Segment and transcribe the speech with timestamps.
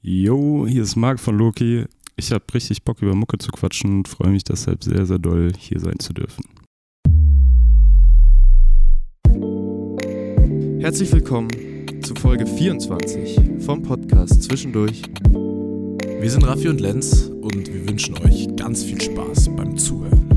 [0.00, 1.84] Yo, hier ist Marc von Loki.
[2.14, 5.50] Ich habe richtig Bock über Mucke zu quatschen und freue mich deshalb sehr, sehr doll,
[5.58, 6.44] hier sein zu dürfen.
[10.80, 11.48] Herzlich willkommen
[12.00, 15.02] zu Folge 24 vom Podcast Zwischendurch.
[15.32, 20.27] Wir sind Raffi und Lenz und wir wünschen euch ganz viel Spaß beim Zuhören.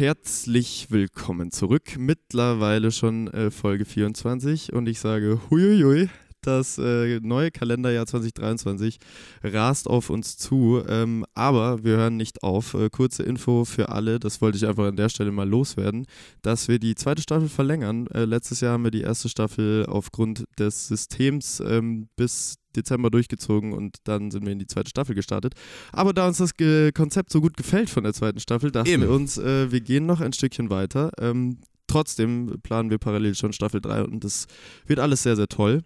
[0.00, 1.98] Herzlich willkommen zurück.
[1.98, 6.08] Mittlerweile schon äh, Folge 24 und ich sage huiuiui.
[6.40, 8.96] Das äh, neue Kalenderjahr 2023
[9.42, 12.72] rast auf uns zu, ähm, aber wir hören nicht auf.
[12.72, 16.06] Äh, kurze Info für alle, das wollte ich einfach an der Stelle mal loswerden,
[16.40, 18.06] dass wir die zweite Staffel verlängern.
[18.06, 23.72] Äh, letztes Jahr haben wir die erste Staffel aufgrund des Systems ähm, bis Dezember durchgezogen
[23.72, 25.54] und dann sind wir in die zweite Staffel gestartet.
[25.92, 29.02] Aber da uns das Ge Konzept so gut gefällt von der zweiten Staffel, dachten Eben.
[29.02, 31.12] wir uns, äh, wir gehen noch ein Stückchen weiter.
[31.18, 34.46] Ähm, trotzdem planen wir parallel schon Staffel 3 und das
[34.86, 35.82] wird alles sehr, sehr toll.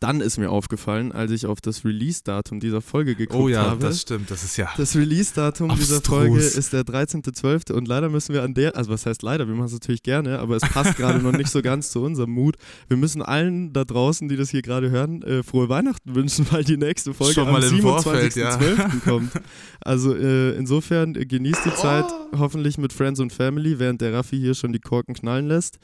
[0.00, 3.80] Dann ist mir aufgefallen, als ich auf das Release-Datum dieser Folge geguckt Oh ja, habe.
[3.80, 4.68] das stimmt, das ist ja.
[4.78, 6.00] Das Release-Datum dieser.
[6.00, 7.72] Folge ist der 13.12.
[7.72, 10.38] und leider müssen wir an der, also was heißt leider, wir machen es natürlich gerne,
[10.38, 12.56] aber es passt gerade noch nicht so ganz zu unserem Mut.
[12.88, 16.64] Wir müssen allen da draußen, die das hier gerade hören, äh, frohe Weihnachten wünschen, weil
[16.64, 19.00] die nächste Folge Schon am mal im Vorfeld, 27.12.
[19.04, 19.32] kommt.
[19.82, 22.06] Also äh, insofern äh, genießt die Zeit
[22.38, 25.78] hoffentlich mit Friends und Family, während der Raffi hier schon die Korken knallen lässt.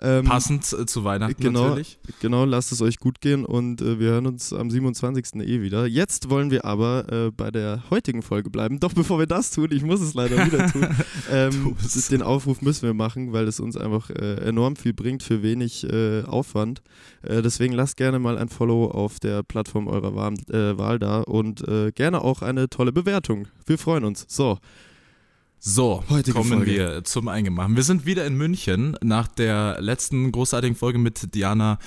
[0.00, 1.68] Ähm, Passend zu Weihnachten Genau.
[1.70, 1.98] natürlich.
[2.20, 5.36] Genau, lasst es euch gut gehen und äh, wir hören uns am 27.
[5.36, 5.86] eh wieder.
[5.86, 8.80] Jetzt wollen wir aber äh, bei der heutigen Folge bleiben.
[8.80, 10.86] Doch bevor wir das tun, ich muss es leider wieder tun,
[11.30, 11.76] ähm,
[12.10, 15.84] den Aufruf müssen wir machen, weil es uns einfach äh, enorm viel bringt für wenig
[15.84, 16.82] äh, Aufwand.
[17.22, 21.20] Äh, deswegen lasst gerne mal ein Follow auf der Plattform eurer Wahl, äh, Wahl da
[21.20, 21.64] und
[21.94, 23.48] gerne auch eine tolle Bewertung.
[23.66, 24.24] Wir freuen uns.
[24.28, 24.58] So,
[25.60, 26.66] So, Heutige kommen Folge.
[26.70, 27.74] wir zum Eingemachten.
[27.74, 31.78] Wir sind wieder in München nach der letzten großartigen Folge mit Diana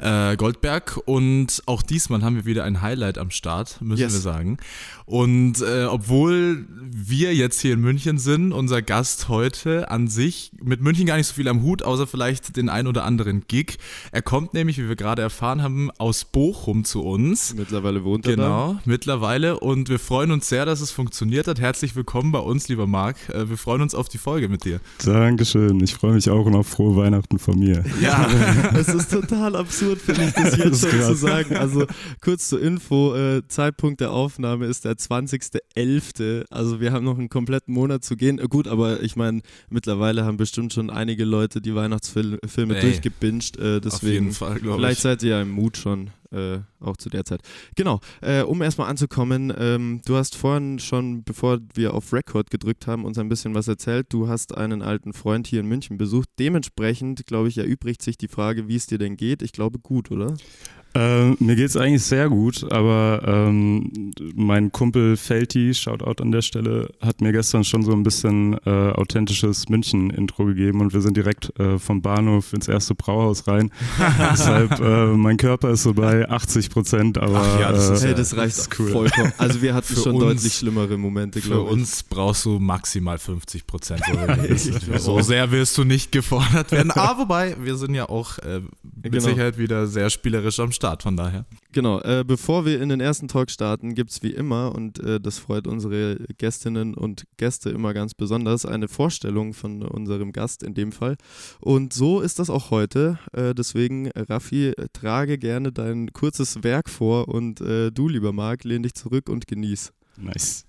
[0.00, 4.14] äh, Goldberg und auch diesmal haben wir wieder ein Highlight am Start, müssen Yes.
[4.14, 4.58] wir sagen.
[5.10, 10.80] Und äh, obwohl wir jetzt hier in München sind, unser Gast heute an sich mit
[10.82, 13.78] München gar nicht so viel am Hut, außer vielleicht den ein oder anderen Gig.
[14.12, 17.54] Er kommt nämlich, wie wir gerade erfahren haben, aus Bochum zu uns.
[17.56, 18.42] mittlerweile wohnt er da.
[18.42, 19.58] Genau, mittlerweile.
[19.58, 21.58] Und wir freuen uns sehr, dass es funktioniert hat.
[21.58, 23.16] Herzlich willkommen bei uns, lieber Marc.
[23.30, 24.78] Äh, Wir freuen uns auf die Folge mit dir.
[25.04, 25.80] Dankeschön.
[25.82, 27.84] Ich freue mich auch und auf frohe Weihnachten von mir.
[28.00, 28.28] Ja,
[28.74, 31.56] Es ist total absurd, finde ich, das Das jetzt ist schon zu sagen.
[31.56, 31.86] Also
[32.20, 36.44] kurz zur Info, äh, Zeitpunkt der Aufnahme ist der 20.11.
[36.50, 38.38] Also wir haben noch einen kompletten Monat zu gehen.
[38.38, 42.82] Äh, gut, aber ich meine, mittlerweile haben bestimmt schon einige Leute die Weihnachtsfilme Filme Ey,
[42.82, 43.58] durchgebinged.
[43.58, 45.02] Äh, auf deswegen jeden Fall, glaube Vielleicht ich.
[45.02, 47.40] seid ihr ja im Mut schon, äh, auch zu der Zeit.
[47.76, 52.86] Genau, äh, um erstmal anzukommen, ähm, du hast vorhin schon, bevor wir auf Record gedrückt
[52.86, 54.06] haben, uns ein bisschen was erzählt.
[54.10, 56.28] Du hast einen alten Freund hier in München besucht.
[56.38, 59.42] Dementsprechend, glaube ich, erübrigt sich die Frage, wie es dir denn geht.
[59.42, 60.34] Ich glaube gut, oder?
[60.94, 66.42] Äh, mir geht es eigentlich sehr gut, aber ähm, mein Kumpel Felti, Shoutout an der
[66.42, 71.16] Stelle, hat mir gestern schon so ein bisschen äh, authentisches München-Intro gegeben und wir sind
[71.16, 73.70] direkt äh, vom Bahnhof ins erste Brauhaus rein.
[74.32, 78.08] Deshalb, äh, mein Körper ist so bei 80 Prozent, aber Ach ja, das ist äh,
[78.08, 78.88] hey, das reicht das ist cool.
[78.90, 79.32] vollkommen.
[79.38, 81.72] Also wir hatten Für schon uns- deutlich schlimmere Momente, Für glaube ich.
[81.76, 84.02] uns brauchst du maximal 50 Prozent.
[84.98, 85.22] So auch.
[85.22, 86.90] sehr wirst du nicht gefordert werden.
[86.90, 88.60] Aber wobei, wir sind ja auch äh,
[89.02, 89.24] mit Genau.
[89.24, 91.46] Sicherheit wieder sehr spielerisch am Start, von daher.
[91.72, 95.20] Genau, äh, bevor wir in den ersten Talk starten, gibt es wie immer, und äh,
[95.20, 100.74] das freut unsere Gästinnen und Gäste immer ganz besonders, eine Vorstellung von unserem Gast in
[100.74, 101.16] dem Fall.
[101.60, 103.18] Und so ist das auch heute.
[103.32, 108.82] Äh, deswegen, Raffi, trage gerne dein kurzes Werk vor und äh, du, lieber Marc, lehn
[108.82, 109.92] dich zurück und genieß.
[110.16, 110.66] nice.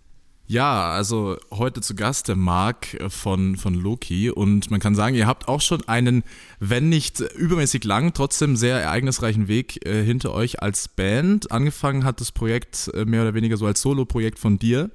[0.51, 5.25] Ja, also heute zu Gast der Marc von, von Loki und man kann sagen, ihr
[5.25, 6.25] habt auch schon einen,
[6.59, 11.53] wenn nicht übermäßig lang, trotzdem sehr ereignisreichen Weg äh, hinter euch als Band.
[11.53, 14.91] Angefangen hat das Projekt äh, mehr oder weniger so als Solo-Projekt von dir,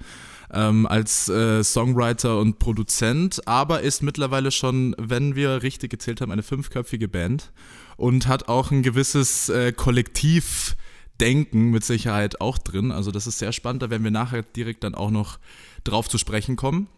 [0.52, 6.32] ähm, als äh, Songwriter und Produzent, aber ist mittlerweile schon, wenn wir richtig gezählt haben,
[6.32, 7.50] eine fünfköpfige Band
[7.96, 10.76] und hat auch ein gewisses äh, Kollektiv.
[11.20, 12.92] Denken mit Sicherheit auch drin.
[12.92, 15.38] Also das ist sehr spannend, da werden wir nachher direkt dann auch noch
[15.84, 16.88] drauf zu sprechen kommen.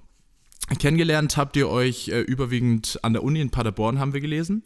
[0.78, 4.64] Kennengelernt habt ihr euch äh, überwiegend an der Uni in Paderborn, haben wir gelesen.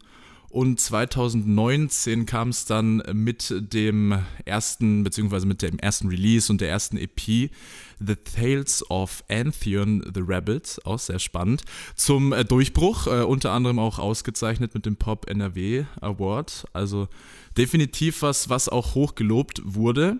[0.53, 6.69] Und 2019 kam es dann mit dem ersten, beziehungsweise mit dem ersten Release und der
[6.69, 7.49] ersten EP,
[7.99, 11.63] The Tales of Antheon the Rabbit, auch sehr spannend,
[11.95, 16.65] zum äh, Durchbruch, äh, unter anderem auch ausgezeichnet mit dem Pop NRW Award.
[16.71, 17.07] Also
[17.57, 20.19] definitiv was, was auch hoch gelobt wurde.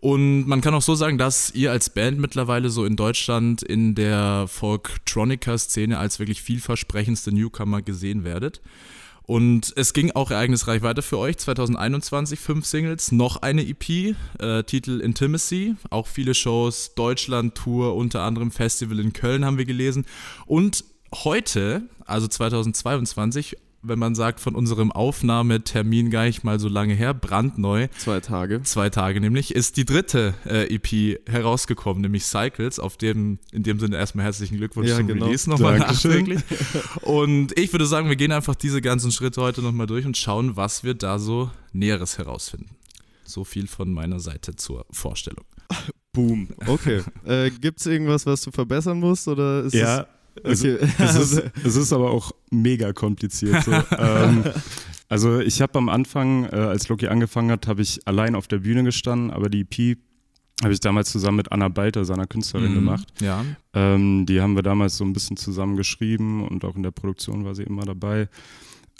[0.00, 3.96] Und man kann auch so sagen, dass ihr als Band mittlerweile so in Deutschland in
[3.96, 8.60] der Folktronica-Szene als wirklich vielversprechendste Newcomer gesehen werdet.
[9.28, 11.36] Und es ging auch ereignisreich weiter für euch.
[11.36, 18.50] 2021 fünf Singles, noch eine EP, äh, Titel Intimacy, auch viele Shows, Deutschland-Tour, unter anderem
[18.50, 20.06] Festival in Köln haben wir gelesen.
[20.46, 20.82] Und
[21.12, 23.58] heute, also 2022,
[23.88, 27.88] wenn man sagt, von unserem Aufnahmetermin gar nicht mal so lange her, brandneu.
[27.98, 28.62] Zwei Tage.
[28.62, 33.80] Zwei Tage nämlich, ist die dritte äh, EP herausgekommen, nämlich Cycles, auf dem, in dem
[33.80, 35.26] Sinne erstmal herzlichen Glückwunsch Ja, zum genau.
[35.26, 36.26] Release nochmal Dankeschön.
[36.26, 36.42] nachträglich.
[37.02, 40.56] Und ich würde sagen, wir gehen einfach diese ganzen Schritte heute nochmal durch und schauen,
[40.56, 42.70] was wir da so Näheres herausfinden.
[43.24, 45.44] So viel von meiner Seite zur Vorstellung.
[46.12, 46.48] Boom.
[46.66, 47.02] Okay.
[47.24, 49.28] äh, Gibt es irgendwas, was du verbessern musst?
[49.28, 50.06] Oder ist Ja,
[50.44, 50.78] okay.
[50.98, 53.64] es, ist, es ist aber auch mega kompliziert.
[53.64, 53.72] So.
[53.98, 54.44] ähm,
[55.08, 58.58] also ich habe am Anfang, äh, als Loki angefangen hat, habe ich allein auf der
[58.58, 59.98] Bühne gestanden, aber die EP
[60.62, 62.74] habe ich damals zusammen mit Anna Balter, seiner Künstlerin, Mhm.
[62.74, 63.06] gemacht.
[63.20, 63.44] Ja.
[63.74, 67.44] Ähm, die haben wir damals so ein bisschen zusammen geschrieben und auch in der Produktion
[67.44, 68.28] war sie immer dabei.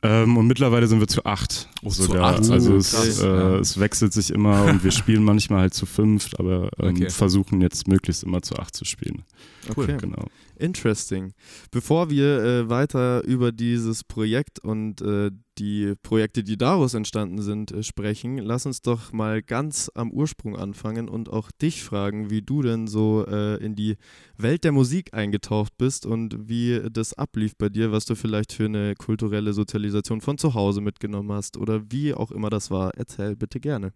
[0.04, 1.68] Ähm, und mittlerweile sind wir zu acht.
[1.82, 2.34] Oh, zu sogar.
[2.36, 2.48] acht?
[2.48, 3.56] Also Oh, es, äh, Ja.
[3.58, 7.10] es wechselt sich immer und wir spielen manchmal halt zu fünft, aber ähm, Okay.
[7.10, 9.24] versuchen jetzt möglichst immer zu acht zu spielen.
[9.68, 9.96] okay.
[10.00, 10.26] Genau.
[10.58, 11.32] Interesting.
[11.70, 17.70] Bevor wir äh, weiter über dieses Projekt und äh, die Projekte, die daraus entstanden sind,
[17.72, 22.42] äh, sprechen, lass uns doch mal ganz am Ursprung anfangen und auch dich fragen, wie
[22.42, 23.96] du denn so äh, in die
[24.36, 28.66] Welt der Musik eingetaucht bist und wie das ablief bei dir, was du vielleicht für
[28.66, 32.92] eine kulturelle Sozialisation von zu Hause mitgenommen hast oder wie auch immer das war.
[32.96, 33.92] Erzähl bitte gerne.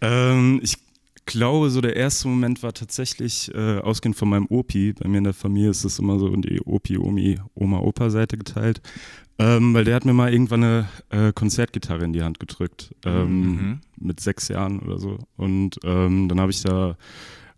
[0.00, 0.76] Ähm, ich
[1.28, 4.92] glaube, so der erste Moment war tatsächlich äh, ausgehend von meinem Opi.
[4.92, 8.36] Bei mir in der Familie ist es immer so in die Opi, Omi, Oma, Opa-Seite
[8.36, 8.80] geteilt.
[9.38, 12.92] Ähm, weil der hat mir mal irgendwann eine äh, Konzertgitarre in die Hand gedrückt.
[13.04, 13.80] Ähm, Mhm.
[14.00, 15.18] Mit sechs Jahren oder so.
[15.36, 16.96] Und ähm, dann habe ich da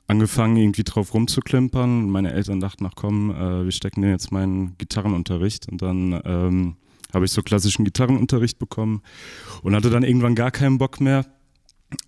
[0.06, 2.05] angefangen, irgendwie drauf rumzuklimpern.
[2.05, 5.69] Und Meine Eltern dachten, ach komm, äh, wir stecken dir jetzt meinen Gitarrenunterricht.
[5.70, 6.76] Und dann ähm,
[7.14, 9.02] habe ich so klassischen Gitarrenunterricht bekommen
[9.62, 11.25] und hatte dann irgendwann gar keinen Bock mehr.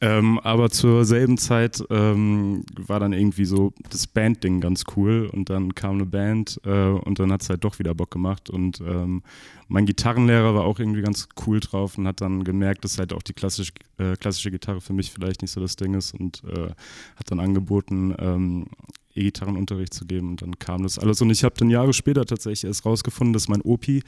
[0.00, 5.50] Ähm, aber zur selben Zeit ähm, war dann irgendwie so das Band-Ding ganz cool und
[5.50, 8.80] dann kam eine Band äh, und dann hat es halt doch wieder Bock gemacht und
[8.80, 9.22] ähm,
[9.66, 13.22] mein Gitarrenlehrer war auch irgendwie ganz cool drauf und hat dann gemerkt, dass halt auch
[13.22, 16.68] die klassische, äh, klassische Gitarre für mich vielleicht nicht so das Ding ist und äh,
[17.16, 18.66] hat dann angeboten, ähm,
[19.14, 22.64] E-Gitarrenunterricht zu geben und dann kam das alles und ich habe dann Jahre später tatsächlich
[22.64, 24.02] erst rausgefunden, dass mein Opi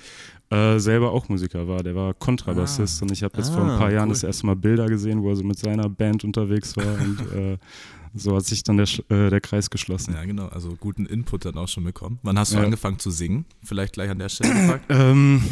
[0.50, 3.78] äh, selber auch Musiker war, der war Kontrabassist und ich habe jetzt vor Ah, ein
[3.78, 4.14] paar Jahren cool.
[4.14, 7.58] das erste Mal Bilder gesehen, wo er so mit seiner Band unterwegs war und äh,
[8.16, 10.14] so hat sich dann der, äh, der Kreis geschlossen.
[10.14, 10.46] Ja, genau.
[10.46, 12.20] Also guten Input dann auch schon bekommen.
[12.22, 12.62] Wann hast du Ja.
[12.64, 13.44] angefangen zu singen?
[13.64, 14.84] Vielleicht gleich an der Stelle gefragt.
[14.88, 15.42] Ähm,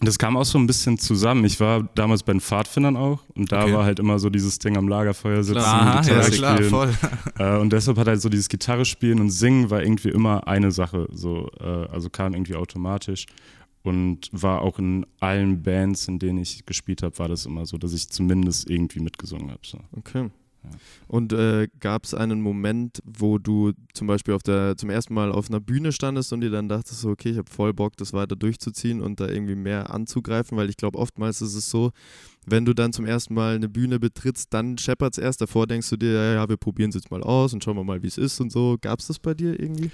[0.00, 1.44] das kam auch so ein bisschen zusammen.
[1.44, 3.72] Ich war damals bei den Pfadfindern auch und da Okay.
[3.72, 6.70] war halt immer so dieses Ding am Lagerfeuer sitzen, Aha, Gitarre ja klar, spielen.
[6.70, 6.94] voll.
[7.38, 10.70] Äh, und deshalb hat halt so dieses Gitarre spielen und singen war irgendwie immer eine
[10.72, 11.08] Sache.
[11.12, 13.26] So, äh, also kam irgendwie automatisch.
[13.84, 17.78] Und war auch in allen Bands, in denen ich gespielt habe, war das immer so,
[17.78, 19.60] dass ich zumindest irgendwie mitgesungen habe.
[19.64, 19.78] So.
[19.96, 20.30] Okay.
[21.06, 25.32] Und äh, gab es einen Moment, wo du zum Beispiel auf der, zum ersten Mal
[25.32, 28.12] auf einer Bühne standest und dir dann dachtest, so, okay, ich habe voll Bock, das
[28.12, 30.56] weiter durchzuziehen und da irgendwie mehr anzugreifen?
[30.56, 31.92] Weil ich glaube, oftmals ist es so,
[32.46, 35.40] wenn du dann zum ersten Mal eine Bühne betrittst, dann scheppert es erst.
[35.40, 37.84] Davor denkst du dir, ja, ja wir probieren es jetzt mal aus und schauen wir
[37.84, 38.76] mal, wie es ist und so.
[38.80, 39.90] Gab es das bei dir irgendwie?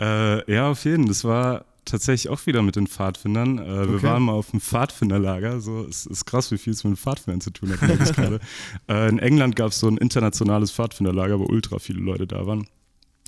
[0.00, 1.08] Äh, ja, auf jeden Fall.
[1.08, 3.58] Das war tatsächlich auch wieder mit den Pfadfindern.
[3.58, 4.02] Äh, Wir Okay.
[4.04, 5.60] waren mal auf dem Pfadfinderlager.
[5.60, 7.80] So, es ist krass, wie viel es mit den Pfadfindern zu tun hat,
[8.16, 8.40] gerade.
[8.88, 12.66] Äh, in England gab es so ein internationales Pfadfinderlager, wo ultra viele Leute da waren.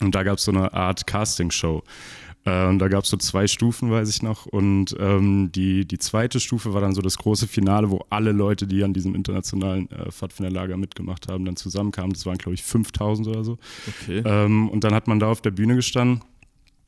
[0.01, 1.83] Und da gab es so eine Art Castingshow.
[2.45, 4.47] Äh, und da gab es so zwei Stufen, weiß ich noch.
[4.47, 8.67] Und ähm, die, die zweite Stufe war dann so das große Finale, wo alle Leute,
[8.67, 12.13] die an diesem internationalen äh, Pfadfinderlager mitgemacht haben, dann zusammenkamen.
[12.15, 13.59] Das waren, glaube ich, 5000 oder so.
[14.03, 14.23] Okay.
[14.25, 16.23] Ähm, und dann hat man da auf der Bühne gestanden.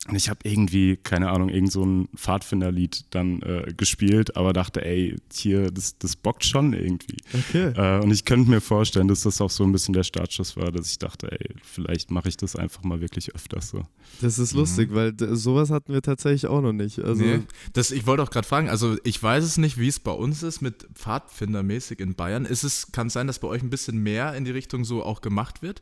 [0.07, 4.85] Und ich habe irgendwie, keine Ahnung, irgend so ein Pfadfinderlied dann äh, gespielt, aber dachte,
[4.85, 7.17] ey, hier, das, das bockt schon irgendwie.
[7.33, 7.73] Okay.
[7.75, 10.71] Äh, und ich könnte mir vorstellen, dass das auch so ein bisschen der Startschuss war,
[10.71, 13.83] dass ich dachte, ey, vielleicht mache ich das einfach mal wirklich öfters so.
[14.21, 16.99] Das ist lustig, weil sowas hatten wir tatsächlich auch noch nicht.
[16.99, 17.39] Also, nee.
[17.73, 20.43] das, ich wollte auch gerade fragen, also ich weiß es nicht, wie es bei uns
[20.43, 22.45] ist mit Pfadfindermäßig in Bayern.
[22.45, 25.03] Ist es, kann es sein, dass bei euch ein bisschen mehr in die Richtung so
[25.03, 25.81] auch gemacht wird?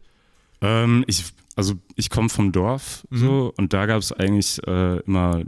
[0.64, 1.24] Ähm, ich,
[1.56, 3.18] also ich komme vom Dorf Mhm.
[3.18, 5.42] so und da gab es eigentlich äh, immer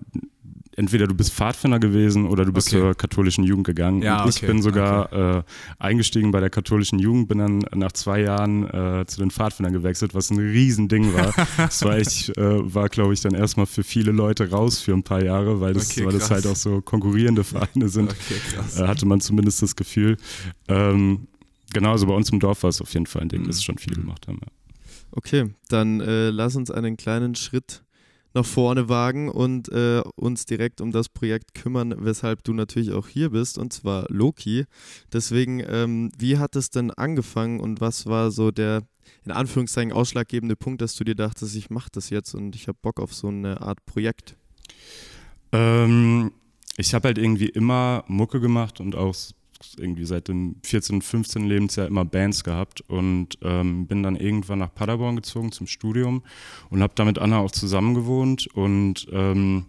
[0.78, 2.82] entweder du bist Pfadfinder gewesen oder du bist Okay.
[2.82, 4.02] zur katholischen Jugend gegangen.
[4.02, 5.44] Ja, und ich okay, bin sogar äh,
[5.80, 10.14] eingestiegen bei der katholischen Jugend, bin dann nach zwei Jahren äh, zu den Pfadfindern gewechselt,
[10.14, 11.34] was ein Riesending war.
[11.58, 15.04] das war echt, äh, war glaube ich dann erstmal für viele Leute raus für ein
[15.04, 18.12] paar Jahre, weil das, Okay, weil das halt auch so konkurrierende Vereine sind.
[18.12, 18.82] Okay.
[18.84, 20.18] Äh, hatte man zumindest das Gefühl.
[20.68, 21.28] Ähm,
[21.74, 23.48] genau, also bei uns im Dorf war es auf jeden Fall ein Ding, Mhm.
[23.48, 24.40] dass es schon viele gemacht haben.
[24.42, 24.52] Ja.
[25.18, 27.84] Okay, dann äh, lass uns einen kleinen Schritt
[28.34, 33.08] nach vorne wagen und äh, uns direkt um das Projekt kümmern, weshalb du natürlich auch
[33.08, 34.66] hier bist, und zwar Loki.
[35.14, 38.84] Deswegen, ähm, wie hat es denn angefangen und was war so der
[39.24, 42.78] in Anführungszeichen ausschlaggebende Punkt, dass du dir dachtest, ich mache das jetzt und ich habe
[42.82, 44.36] Bock auf so eine Art Projekt?
[45.54, 46.32] Ähm,
[46.76, 49.16] ich habe halt irgendwie immer Mucke gemacht und auch
[49.78, 51.46] irgendwie seit dem 14., 15.
[51.46, 56.24] Lebensjahr immer Bands gehabt und ähm, bin dann irgendwann nach Paderborn gezogen zum Studium
[56.70, 59.66] und habe da mit Anna auch zusammen gewohnt und ähm,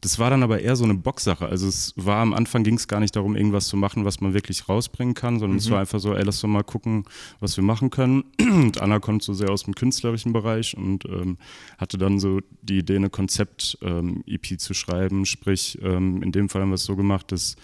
[0.00, 1.46] das war dann aber eher so eine Boxsache.
[1.46, 4.32] Also es war am Anfang ging es gar nicht darum, irgendwas zu machen, was man
[4.32, 7.04] wirklich rausbringen kann, sondern es war einfach so, ey, lass doch mal gucken,
[7.40, 8.24] was wir machen können.
[8.40, 11.36] Und Anna kommt so sehr aus dem künstlerischen Bereich und ähm,
[11.78, 15.26] hatte dann so die Idee, eine Konzept-EP zu schreiben.
[15.26, 17.56] Sprich, ähm, in dem Fall haben wir es so gemacht, dass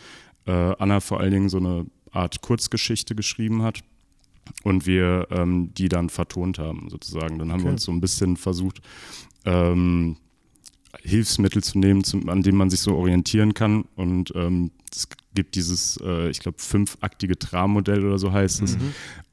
[0.46, 3.80] äh, Anna vor allen Dingen so eine Art Kurzgeschichte geschrieben hat
[4.62, 7.38] und wir ähm, die dann vertont haben, sozusagen.
[7.38, 7.72] Dann haben wir Okay.
[7.74, 8.80] uns so ein bisschen versucht,
[9.44, 10.16] ähm,
[11.02, 13.84] Hilfsmittel zu nehmen, zum, an dem man sich so orientieren kann.
[13.96, 18.76] Und ähm, es gibt dieses, äh, ich glaube, fünfaktige Trammodell oder so heißt es.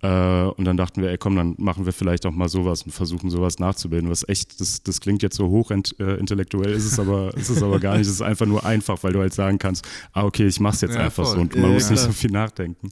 [0.01, 2.91] Äh, und dann dachten wir, ey komm, dann machen wir vielleicht auch mal sowas und
[2.91, 4.09] versuchen sowas nachzubilden.
[4.09, 7.79] Was echt, das, das klingt jetzt so hochintellektuell, äh, ist es aber, ist es aber
[7.79, 8.07] gar nicht.
[8.07, 10.95] Es ist einfach nur einfach, weil du halt sagen kannst, ah okay, ich mach's jetzt
[10.95, 11.35] Ja, einfach voll.
[11.35, 12.89] so und man Ja, muss nicht so viel nachdenken.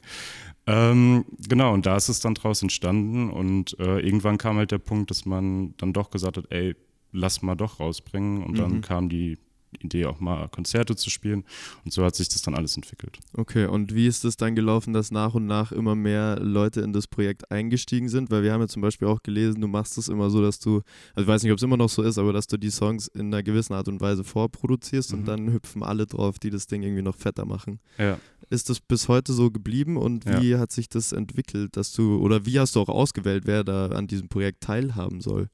[0.66, 4.78] Ähm, genau, und da ist es dann draus entstanden und äh, irgendwann kam halt der
[4.78, 6.76] Punkt, dass man dann doch gesagt hat, ey,
[7.12, 8.80] lass mal doch rausbringen und dann Mhm.
[8.82, 9.38] kam die
[9.82, 11.44] Idee auch mal Konzerte zu spielen
[11.84, 13.18] und so hat sich das dann alles entwickelt.
[13.34, 16.92] Okay, und wie ist es dann gelaufen, dass nach und nach immer mehr Leute in
[16.92, 18.30] das Projekt eingestiegen sind?
[18.30, 20.82] Weil wir haben ja zum Beispiel auch gelesen, du machst es immer so, dass du,
[21.14, 23.08] also ich weiß nicht, ob es immer noch so ist, aber dass du die Songs
[23.08, 25.24] in einer gewissen Art und Weise vorproduzierst und Mhm.
[25.26, 27.80] dann hüpfen alle drauf, die das Ding irgendwie noch fetter machen.
[27.98, 28.18] Ja.
[28.50, 30.40] Ist das bis heute so geblieben und Ja.
[30.42, 33.86] wie hat sich das entwickelt, dass du, oder wie hast du auch ausgewählt, wer da
[33.88, 35.48] an diesem Projekt teilhaben soll?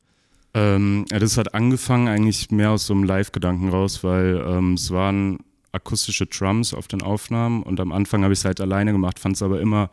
[0.57, 5.41] Ähm, das hat angefangen eigentlich mehr aus so einem Live-Gedanken raus, weil ähm, es waren
[5.73, 9.37] akustische Drums auf den Aufnahmen und am Anfang habe ich es halt alleine gemacht, fand
[9.37, 9.91] es aber immer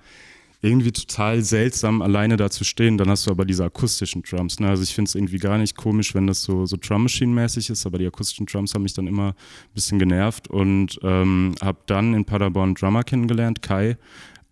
[0.62, 2.98] irgendwie total seltsam, alleine da zu stehen.
[2.98, 4.62] Dann hast du aber diese akustischen Drums.
[4.62, 4.70] Ne?
[4.70, 7.86] Also ich finde es irgendwie gar nicht komisch, wenn das so, so Drum Machine-mäßig ist,
[7.86, 12.14] aber die akustischen Drums haben mich dann immer ein bisschen genervt und ähm, habe dann
[12.14, 13.98] in Paderborn Drummer kennengelernt, Kai,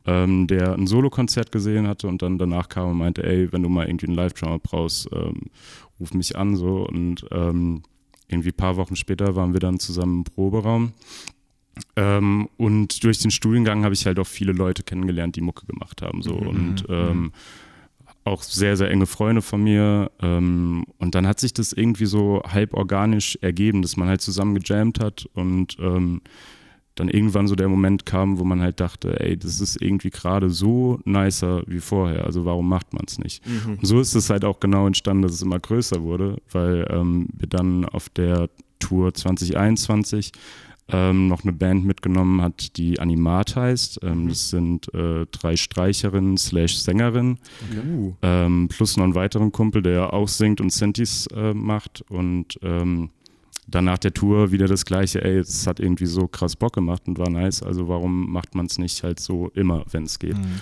[0.05, 3.69] ähm, der ein Solokonzert gesehen hatte und dann danach kam und meinte, ey, wenn du
[3.69, 5.43] mal irgendwie einen Live-Drummer brauchst, ähm,
[5.99, 7.83] ruf mich an so und ähm,
[8.27, 10.93] irgendwie ein paar Wochen später waren wir dann zusammen im Proberaum.
[11.95, 16.01] Ähm, und durch den Studiengang habe ich halt auch viele Leute kennengelernt, die Mucke gemacht
[16.01, 16.21] haben.
[16.21, 16.35] So.
[16.35, 17.31] Mhm, Und ähm,
[18.23, 20.11] auch sehr, sehr enge Freunde von mir.
[20.21, 24.55] Ähm, und dann hat sich das irgendwie so halb organisch ergeben, dass man halt zusammen
[24.55, 25.77] gejammt hat und
[26.95, 30.49] dann irgendwann so der Moment kam, wo man halt dachte, ey, das ist irgendwie gerade
[30.49, 33.41] so nicer wie vorher, also warum macht man es nicht?
[33.79, 37.27] Und so ist es halt auch genau entstanden, dass es immer größer wurde, weil ähm,
[37.33, 40.31] wir dann auf der Tour 2021
[40.93, 43.99] ähm, noch eine Band mitgenommen hat, die Animat heißt.
[44.03, 47.37] Ähm, Das sind äh, drei Streicherinnen slash Sängerinnen
[47.85, 48.13] Uh.
[48.21, 53.11] ähm, plus noch einen weiteren Kumpel, der auch singt und Synthes äh, macht und ähm,
[53.71, 57.03] dann nach der Tour wieder das gleiche, ey, es hat irgendwie so krass Bock gemacht
[57.07, 60.37] und war nice, also warum macht man es nicht halt so immer, wenn es geht?
[60.37, 60.61] Mhm.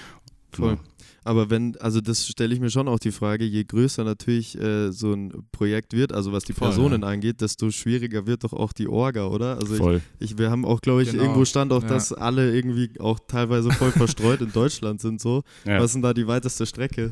[0.51, 0.77] Voll.
[1.23, 4.91] Aber wenn, also das stelle ich mir schon auch die Frage, je größer natürlich äh,
[4.91, 7.07] so ein Projekt wird, also was die Voll, Personen ja.
[7.09, 9.57] angeht, desto schwieriger wird doch auch die Orga, oder?
[9.57, 10.01] Also ich, Voll.
[10.19, 11.89] ich, wir haben auch, glaube ich, Genau, irgendwo stand auch, ja.
[11.89, 15.43] dass alle irgendwie auch teilweise voll verstreut in Deutschland sind so.
[15.65, 15.79] Ja.
[15.79, 17.11] Was ist denn da die weiteste Strecke?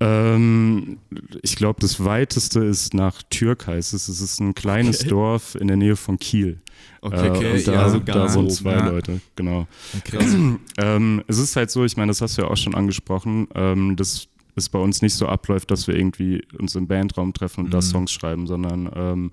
[0.00, 0.98] Ähm,
[1.42, 4.08] ich glaube, das weiteste ist nach Türk heißt es.
[4.08, 5.10] Es ist ein kleines Okay.
[5.10, 6.60] Dorf in der Nähe von Kiel.
[7.02, 8.88] Okay, äh, und da, ja, so da oben, zwei ja.
[8.88, 9.66] Leute, genau.
[9.98, 10.18] Okay.
[10.78, 13.96] Ähm, es ist halt so, ich meine, das hast du ja auch schon angesprochen, ähm,
[13.96, 17.70] dass es bei uns nicht so abläuft, dass wir irgendwie uns im Bandraum treffen und
[17.74, 17.82] da Mhm.
[17.82, 19.30] Songs schreiben, sondern ähm,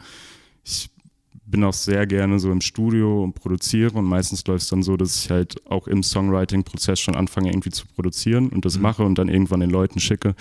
[0.65, 0.89] ich
[1.50, 4.98] bin auch sehr gerne so im Studio und produziere und meistens läuft es dann so,
[4.98, 8.82] dass ich halt auch im Songwriting-Prozess schon anfange irgendwie zu produzieren und das Mhm.
[8.82, 10.36] mache und dann irgendwann den Leuten schicke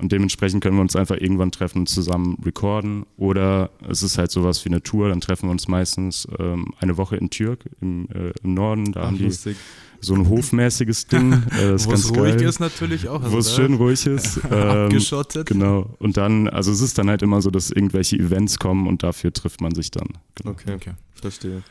[0.00, 4.30] und dementsprechend können wir uns einfach irgendwann treffen und zusammen recorden oder es ist halt
[4.30, 8.06] sowas wie eine Tour, dann treffen wir uns meistens ähm, eine Woche in Türk im,
[8.14, 9.56] äh, im Norden, da Ach, haben die lustig.
[10.02, 11.32] So ein hofmäßiges Ding.
[11.52, 12.48] Äh, das ist Wo es ganz ruhig geil.
[12.48, 13.22] ist natürlich auch.
[13.22, 13.76] Wo es also, schön ne?
[13.78, 14.40] ruhig ist.
[14.50, 15.46] Ähm, Abgeschottet.
[15.46, 15.94] Genau.
[15.98, 19.32] Und dann, also es ist dann halt immer so, dass irgendwelche Events kommen und dafür
[19.32, 20.08] trifft man sich dann.
[20.34, 20.50] Genau.
[20.50, 20.92] Okay, Okay.
[21.14, 21.62] verstehe.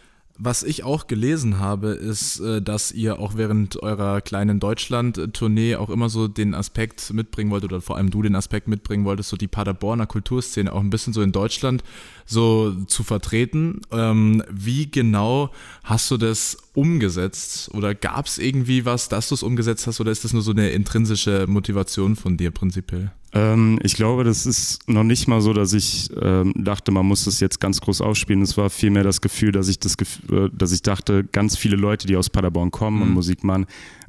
[0.43, 5.89] Was ich auch gelesen habe, ist, äh, dass ihr auch während eurer kleinen Deutschland-Tournee auch
[5.89, 9.37] immer so den Aspekt mitbringen wolltet, oder vor allem du den Aspekt mitbringen wolltest, so
[9.37, 11.83] die Paderborner Kulturszene auch ein bisschen so in Deutschland
[12.31, 13.81] so zu vertreten.
[13.91, 15.51] Ähm, wie genau
[15.83, 17.69] hast du das umgesetzt?
[17.73, 20.51] Oder gab es irgendwie was, dass du es umgesetzt hast, oder ist das nur so
[20.51, 23.11] eine intrinsische Motivation von dir prinzipiell?
[23.33, 27.25] Ähm, ich glaube, das ist noch nicht mal so, dass ich ähm, dachte, man muss
[27.25, 28.41] das jetzt ganz groß ausspielen.
[28.41, 31.75] Es war vielmehr das Gefühl, dass ich das Gefühl, äh, dass ich dachte, ganz viele
[31.77, 33.13] Leute, die aus Paderborn kommen und Mhm.
[33.13, 33.67] Musik machen,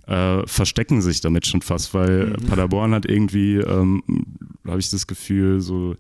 [0.09, 2.47] äh, verstecken sich damit schon fast, weil Mhm.
[2.47, 4.03] Paderborn hat irgendwie, ähm,
[4.67, 5.95] habe ich das Gefühl, so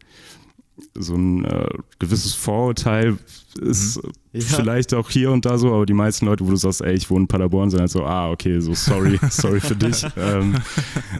[0.94, 3.16] so ein äh, gewisses Vorurteil
[3.60, 4.00] ist
[4.32, 4.40] Ja.
[4.40, 7.10] vielleicht auch hier und da so, aber die meisten Leute, wo du sagst, ey, ich
[7.10, 10.04] wohne in Paderborn, sind halt so, ah, okay, so sorry, sorry für dich.
[10.16, 10.54] ähm,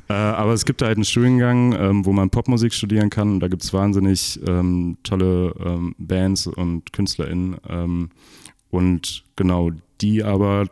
[0.09, 3.49] äh, aber es gibt halt einen Studiengang, ähm, wo man Popmusik studieren kann und da
[3.49, 8.09] gibt es wahnsinnig ähm, tolle ähm, Bands und KünstlerInnen ähm,
[8.71, 10.67] und genau, die aber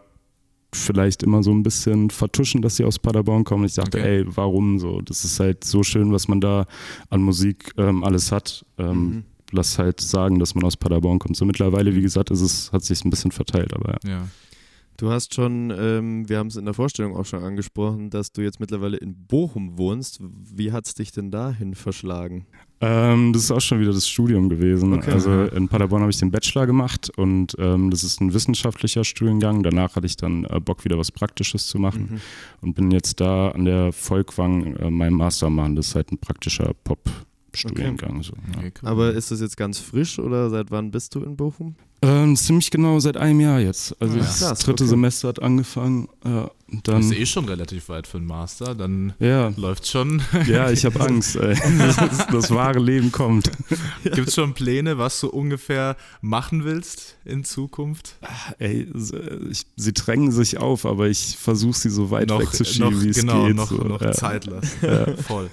[0.73, 3.65] vielleicht immer so ein bisschen vertuschen, dass sie aus Paderborn kommen.
[3.65, 4.19] Ich dachte, Okay.
[4.19, 5.01] ey, warum so?
[5.01, 6.67] Das ist halt so schön, was man da
[7.09, 8.65] an Musik ähm, alles hat.
[8.79, 9.25] Ähm, Mhm.
[9.53, 11.37] Lass halt sagen, dass man aus Paderborn kommt.
[11.37, 14.11] So mittlerweile, wie gesagt, ist es, hat sich ein bisschen verteilt, aber ja.
[14.11, 14.29] Ja.
[14.97, 18.43] Du hast schon, ähm, wir haben es in der Vorstellung auch schon angesprochen, dass du
[18.43, 20.21] jetzt mittlerweile in Bochum wohnst.
[20.23, 22.47] Wie hat es dich denn dahin verschlagen?
[22.83, 24.95] Ähm, das ist auch schon wieder das Studium gewesen.
[24.95, 25.11] Okay.
[25.13, 29.63] Also in Paderborn habe ich den Bachelor gemacht und ähm, das ist ein wissenschaftlicher Studiengang.
[29.63, 32.21] Danach hatte ich dann äh, Bock, wieder was Praktisches zu machen Mhm.
[32.63, 35.77] und bin jetzt da an der Volkwang äh, meinen Master machen.
[35.77, 38.23] Das ist halt ein praktischer Pop-Studiengang.
[38.23, 38.59] So, ja.
[38.59, 38.89] Okay, cool.
[38.89, 41.75] Aber ist das jetzt ganz frisch oder seit wann bist du in Bochum?
[42.03, 43.95] ähm, ziemlich genau seit einem Jahr jetzt.
[44.01, 44.25] Also Ah, ja.
[44.25, 44.89] das Krass, dritte okay.
[44.91, 46.09] Semester hat angefangen.
[46.25, 46.51] Ja,
[46.85, 50.23] dann, das ist eh schon relativ weit für einen Master, dann ja, läuft schon.
[50.47, 51.37] ja, ich habe Angst.
[51.37, 51.57] Ey.
[51.79, 53.51] Das, das wahre Leben kommt.
[54.05, 58.17] Gibt es schon Pläne, was du ungefähr machen willst in Zukunft?
[58.59, 58.89] Ey,
[59.51, 63.47] ich, sie drängen sich auf, aber ich versuche sie so weit wegzuschieben, wie es genau,
[63.47, 63.57] geht.
[63.57, 63.77] noch, so.
[63.77, 64.13] noch ja.
[64.13, 64.71] Zeit lassen.
[64.83, 65.17] Ja.
[65.17, 65.51] Voll.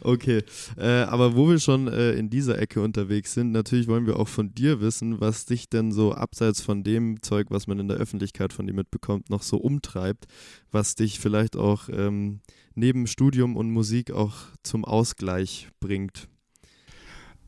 [0.00, 0.42] Okay,
[0.76, 4.28] äh, aber wo wir schon äh, in dieser Ecke unterwegs sind, natürlich wollen wir auch
[4.28, 7.98] von dir wissen, was dich denn so abseits von dem Zeug, was man in der
[7.98, 10.26] Öffentlichkeit von dir mitbekommt, noch so umtreibt,
[10.70, 12.40] was dich vielleicht auch ähm,
[12.74, 16.28] neben Studium und Musik auch zum Ausgleich bringt.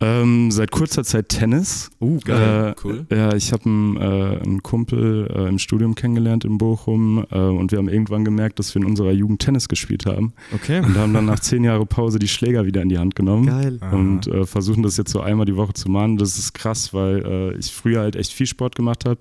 [0.03, 1.91] Ähm, seit kurzer Zeit Tennis.
[2.01, 3.07] Uh, Äh, cool.
[3.11, 4.01] Ja, ich habe einen, äh,
[4.43, 8.75] einen Kumpel äh, im Studium kennengelernt in Bochum äh, und wir haben irgendwann gemerkt, dass
[8.75, 10.79] wir in unserer Jugend Tennis gespielt haben Okay.
[10.81, 13.47] und haben dann nach zehn Jahren Pause die Schläger wieder in die Hand genommen.
[13.47, 13.79] Geil.
[13.93, 16.17] und äh, versuchen das jetzt so einmal die Woche zu machen.
[16.17, 19.19] Das ist krass, weil äh, ich früher halt echt viel Sport gemacht habe.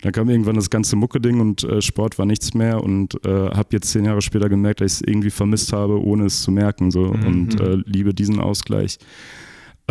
[0.00, 3.68] Dann kam irgendwann das ganze Mucke-Ding und äh, Sport war nichts mehr und äh, habe
[3.72, 6.90] jetzt zehn Jahre später gemerkt, dass ich es irgendwie vermisst habe, ohne es zu merken
[6.90, 7.26] so Mhm.
[7.26, 8.98] und äh, liebe diesen Ausgleich.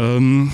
[0.02, 0.52] Ähm,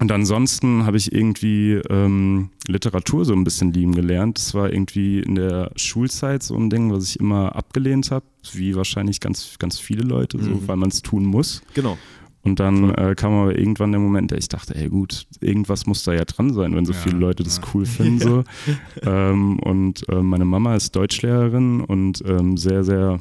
[0.00, 4.38] und ansonsten habe ich irgendwie ähm, Literatur so ein bisschen lieben gelernt.
[4.38, 8.74] Das war irgendwie in der Schulzeit so ein Ding, was ich immer abgelehnt habe, wie
[8.74, 10.66] wahrscheinlich ganz, ganz viele Leute, so, Mhm.
[10.68, 11.62] weil man es tun muss.
[11.74, 11.96] Genau.
[12.44, 16.02] Und dann äh, kam aber irgendwann der Moment, der ich dachte, ey gut, irgendwas muss
[16.02, 17.62] da ja dran sein, wenn so Ja, viele Leute das ja.
[17.72, 18.18] cool finden.
[18.18, 18.44] So.
[19.02, 23.20] ähm, und äh, meine Mama ist Deutschlehrerin und ähm, sehr, sehr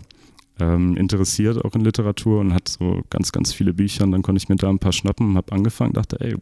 [0.62, 4.04] ähm, interessiert auch in Literatur und hat so ganz, ganz viele Bücher.
[4.04, 6.36] Und dann konnte ich mir da ein paar schnappen, habe angefangen, dachte, ey,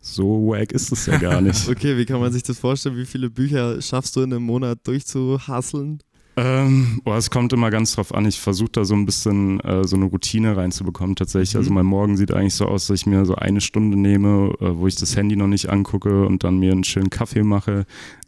[0.00, 1.68] so wack ist es ja gar nicht.
[1.68, 2.96] Okay, wie kann man sich das vorstellen?
[2.96, 6.00] Wie viele Bücher schaffst du in einem Monat durchzuhasseln?
[6.36, 8.24] Ähm, boah, es kommt immer ganz drauf an.
[8.24, 11.54] Ich versuche da so ein bisschen äh, so eine Routine reinzubekommen tatsächlich.
[11.54, 11.58] Mhm.
[11.58, 14.76] Also mein Morgen sieht eigentlich so aus, dass ich mir so eine Stunde nehme, äh,
[14.76, 17.84] wo ich das Handy noch nicht angucke und dann mir einen schönen Kaffee mache,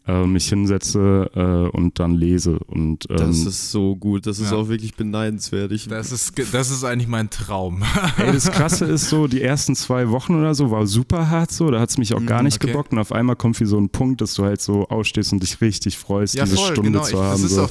[0.06, 2.58] äh, mich hinsetze äh, und dann lese.
[2.66, 4.26] Und ähm, Das ist so gut.
[4.26, 4.56] Das ist Ja.
[4.56, 5.70] auch wirklich beneidenswert.
[5.72, 7.82] Ich, Das ist, das ist eigentlich mein Traum.
[8.18, 11.70] Ey, das Krasse ist so, die ersten zwei Wochen oder so war super hart so,
[11.70, 12.72] da hat es mich auch gar Mhm, nicht okay.
[12.72, 15.42] gebockt und auf einmal kommt wie so ein Punkt, dass du halt so aufstehst und
[15.42, 17.02] dich richtig freust, diese Stunde genau.
[17.04, 17.42] zu Ich, haben.
[17.42, 17.62] das ist so.
[17.64, 17.70] auch,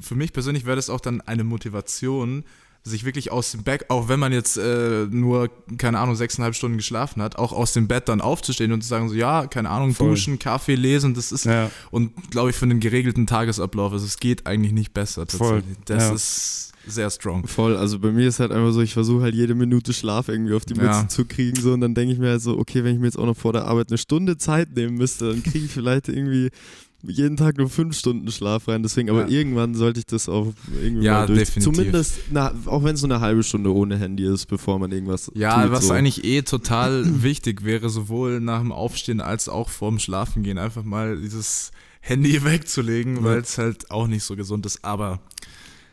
[0.00, 2.44] für mich persönlich wäre das auch dann eine Motivation,
[2.86, 6.76] sich wirklich aus dem Bett, auch wenn man jetzt äh, nur, keine Ahnung, sechseinhalb Stunden
[6.76, 9.94] geschlafen hat, auch aus dem Bett dann aufzustehen und zu sagen, so, ja, keine Ahnung,
[9.94, 10.10] Voll.
[10.10, 11.70] duschen, Kaffee, lesen, das ist, ja.
[11.90, 15.78] und glaube ich, für einen geregelten Tagesablauf, also es geht eigentlich nicht besser Voll, tatsächlich.
[15.86, 16.14] Das ja.
[16.14, 17.46] ist sehr strong.
[17.46, 20.52] Voll, also bei mir ist halt einfach so, ich versuche halt jede Minute Schlaf irgendwie
[20.52, 21.08] auf die Mütze Ja.
[21.08, 23.18] zu kriegen so und dann denke ich mir halt so, okay, wenn ich mir jetzt
[23.18, 26.50] auch noch vor der Arbeit eine Stunde Zeit nehmen müsste, dann kriege ich vielleicht irgendwie
[27.06, 28.82] jeden Tag nur fünf Stunden Schlaf rein.
[28.82, 29.28] Deswegen, aber Ja.
[29.28, 31.38] irgendwann sollte ich das auch irgendwie Ja, mal durch.
[31.40, 31.74] definitiv.
[31.74, 35.30] Zumindest, na, auch wenn es nur eine halbe Stunde ohne Handy ist, bevor man irgendwas
[35.34, 35.92] Ja, tut, was so.
[35.92, 41.16] eigentlich eh total wichtig wäre, sowohl nach dem Aufstehen als auch vorm Schlafengehen, einfach mal
[41.20, 44.84] dieses Handy wegzulegen, weil es halt auch nicht so gesund ist.
[44.84, 45.20] Aber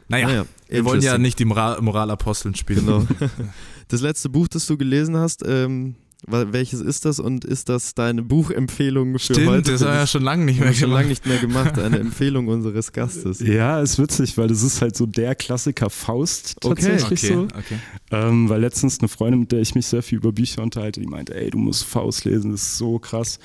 [0.08, 2.86] naja, Naja, wir wollen ja nicht die Moral Moralaposteln spielen.
[2.86, 3.06] Genau.
[3.88, 5.96] Das letzte Buch, das du gelesen hast, ähm,
[6.28, 9.72] welches ist das und ist das deine Buchempfehlung für Stimmt, heute?
[9.72, 10.98] das haben wir ja schon lange nicht mehr schon gemacht.
[11.00, 11.80] lange nicht mehr gemacht.
[11.80, 13.40] Eine Empfehlung unseres Gastes.
[13.40, 16.76] Ja, ist witzig, weil das ist halt so der Klassiker Faust Okay.
[16.76, 17.44] tatsächlich Okay, so.
[17.44, 17.80] okay.
[18.12, 21.08] Ähm, weil letztens eine Freundin, mit der ich mich sehr viel über Bücher unterhalte, die
[21.08, 23.40] meinte, ey, du musst Faust lesen, das ist so krass.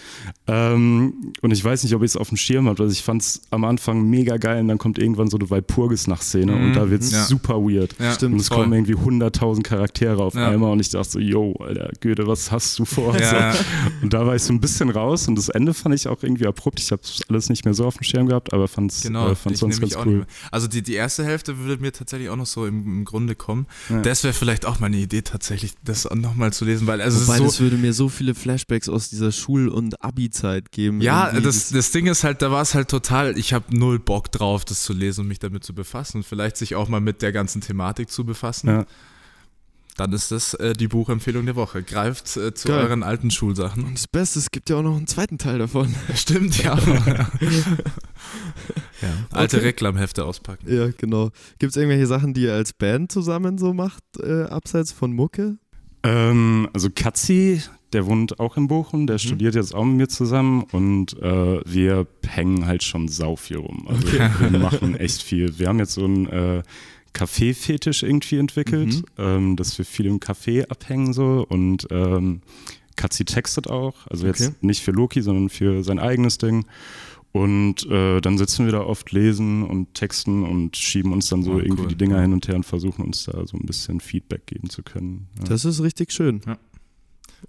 [0.46, 2.82] Ähm, und ich weiß nicht, ob ich es auf dem Schirm habe.
[2.82, 6.52] Also ich fand es am Anfang mega geil und dann kommt irgendwann so eine Walpurgis-Nach-Szene
[6.52, 7.24] Mhm, und da wird es ja.
[7.24, 7.94] super weird.
[7.98, 8.58] Ja, Stimmt, Und es voll.
[8.58, 10.48] kommen irgendwie 100.000 Charaktere auf Ja.
[10.50, 13.16] einmal und ich dachte so, yo, Alter, Goethe, was hast du vor?
[13.18, 13.52] Ja.
[13.52, 13.58] So.
[14.02, 16.46] Und da war ich so ein bisschen raus und das Ende fand ich auch irgendwie
[16.46, 16.80] abrupt.
[16.80, 19.34] Ich habe alles nicht mehr so auf dem Schirm gehabt, aber fand es Genau, äh,
[19.34, 20.18] fand's sonst ganz auch nicht cool.
[20.18, 20.26] mehr.
[20.50, 23.66] Also die, die erste Hälfte würde mir tatsächlich auch noch so im, im Grunde kommen.
[23.88, 24.02] Ja.
[24.02, 27.28] Das wäre vielleicht auch mal eine Idee, tatsächlich das nochmal zu lesen, weil also es
[27.28, 27.64] Wobei, das so.
[27.64, 31.00] würde mir so viele Flashbacks aus dieser Schul- und Abi-Zeit geben.
[31.00, 34.30] Ja, das, das Ding ist halt, da war es halt total, ich habe null Bock
[34.32, 37.22] drauf, das zu lesen und mich damit zu befassen und vielleicht sich auch mal mit
[37.22, 38.68] der ganzen Thematik zu befassen.
[38.68, 38.86] Ja.
[39.96, 41.82] Dann ist das äh, die Buchempfehlung der Woche.
[41.82, 42.84] Greift äh, zu Geil.
[42.84, 43.84] euren alten Schulsachen.
[43.84, 45.94] Und das Beste, es gibt ja auch noch einen zweiten Teil davon.
[46.14, 46.78] Stimmt, ja.
[49.02, 49.08] ja.
[49.30, 49.66] Alte Okay.
[49.66, 50.66] Reklamhefte auspacken.
[50.72, 51.30] Ja, genau.
[51.58, 55.56] Gibt es irgendwelche Sachen, die ihr als Band zusammen so macht, äh, abseits von Mucke?
[56.02, 59.06] Ähm, also Katzi, der wohnt auch in Bochum, Mhm.
[59.06, 63.58] der studiert jetzt auch mit mir zusammen und äh, wir hängen halt schon sau viel
[63.58, 63.86] rum.
[63.88, 65.58] Also wir machen echt viel.
[65.58, 66.62] Wir haben jetzt so einen äh,
[67.16, 69.04] Kaffee-Fetisch irgendwie entwickelt, Mhm.
[69.18, 72.42] ähm, dass wir viel im Café abhängen so und ähm,
[72.96, 74.54] Katzi textet auch, also jetzt Okay.
[74.60, 76.66] nicht für Loki, sondern für sein eigenes Ding.
[77.32, 81.52] Und äh, dann sitzen wir da oft, lesen und texten und schieben uns dann so
[81.52, 81.88] Oh, irgendwie cool.
[81.88, 84.82] die Dinger hin und her und versuchen uns da so ein bisschen Feedback geben zu
[84.82, 85.26] können.
[85.40, 85.44] Ja.
[85.44, 86.40] Das ist richtig schön.
[86.46, 86.56] Ja.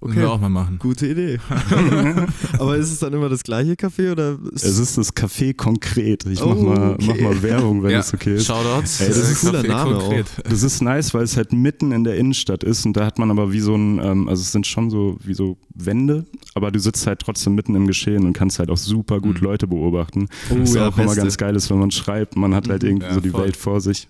[0.02, 0.78] Müssen wir Okay, auch mal machen.
[0.80, 1.39] gute Idee.
[2.60, 4.38] Aber ist es dann immer das gleiche Café oder?
[4.54, 6.26] Es ist das Café konkret.
[6.26, 7.06] Ich mach, Oh, mal, okay.
[7.08, 8.45] mach mal Werbung, wenn Ja, es okay ist.
[8.45, 9.02] Shoutouts.
[9.02, 10.26] Ey, das ist ein cooler Café Name konkret.
[10.43, 13.32] Das ist nice, weil es halt mitten in der Innenstadt ist und da hat man
[13.32, 16.80] aber wie so ein, ähm, also es sind schon so wie so Wände, aber du
[16.80, 19.47] sitzt halt trotzdem mitten im Geschehen und kannst halt auch super gut Mhm.
[19.47, 20.28] Leute beobachten.
[20.52, 21.21] Oh, Was ja, auch immer beste.
[21.21, 22.89] ganz geil ist, wenn man schreibt, man hat halt Mhm.
[22.89, 23.45] irgendwie Ja, so die voll.
[23.45, 24.08] Welt vor sich.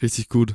[0.00, 0.54] Richtig gut.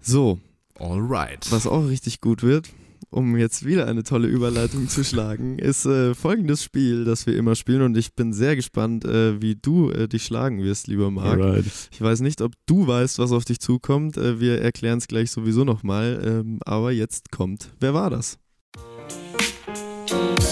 [0.00, 0.38] So,
[0.78, 1.46] Alright.
[1.50, 2.68] was auch richtig gut wird,
[3.12, 7.54] um jetzt wieder eine tolle Überleitung zu schlagen, ist äh, folgendes Spiel, das wir immer
[7.54, 11.40] spielen und ich bin sehr gespannt, äh, wie du äh, dich schlagen wirst, lieber Marc.
[11.40, 11.64] Alright.
[11.90, 14.16] Ich weiß nicht, ob du weißt, was auf dich zukommt.
[14.16, 16.20] Äh, wir erklären es gleich sowieso nochmal.
[16.24, 18.38] Ähm, aber jetzt kommt, wer war das?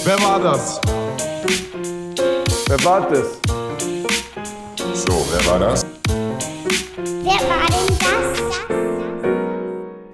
[0.05, 0.81] Wer war das?
[2.69, 3.41] Wer war das?
[4.95, 5.87] So, wer war das?
[7.23, 7.80] Wer war das?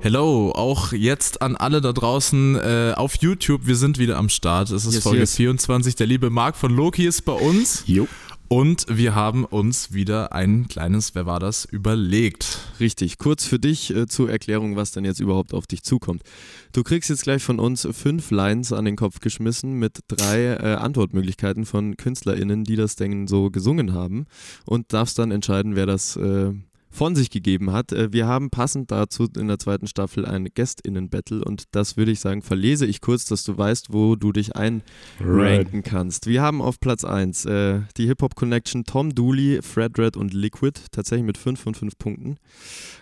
[0.06, 3.66] Hello, auch jetzt an alle da draußen äh, auf YouTube.
[3.66, 4.70] Wir sind wieder am Start.
[4.70, 5.34] Es ist Yes, Folge yes.
[5.34, 5.96] 24.
[5.96, 7.82] Der liebe Marc von Loki ist bei uns.
[7.88, 8.06] Jo.
[8.46, 12.60] Und wir haben uns wieder ein kleines Wer war das überlegt.
[12.78, 16.22] Richtig, kurz für dich äh, zur Erklärung, was denn jetzt überhaupt auf dich zukommt.
[16.70, 20.74] Du kriegst jetzt gleich von uns fünf Lines an den Kopf geschmissen mit drei äh,
[20.76, 24.26] Antwortmöglichkeiten von KünstlerInnen, die das denn so gesungen haben
[24.66, 26.52] und darfst dann entscheiden, wer das äh,
[26.96, 27.92] von sich gegeben hat.
[27.92, 32.20] Äh, wir haben passend dazu in der zweiten Staffel ein GästInnen-Battle und das würde ich
[32.20, 36.26] sagen, verlese ich kurz, dass du weißt, wo du dich einranken kannst.
[36.26, 41.26] Wir haben auf Platz 1 äh, die Hip-Hop-Connection Tom Dooley, Fred Red und Liquid, tatsächlich
[41.26, 42.36] mit 5 von 5 Punkten.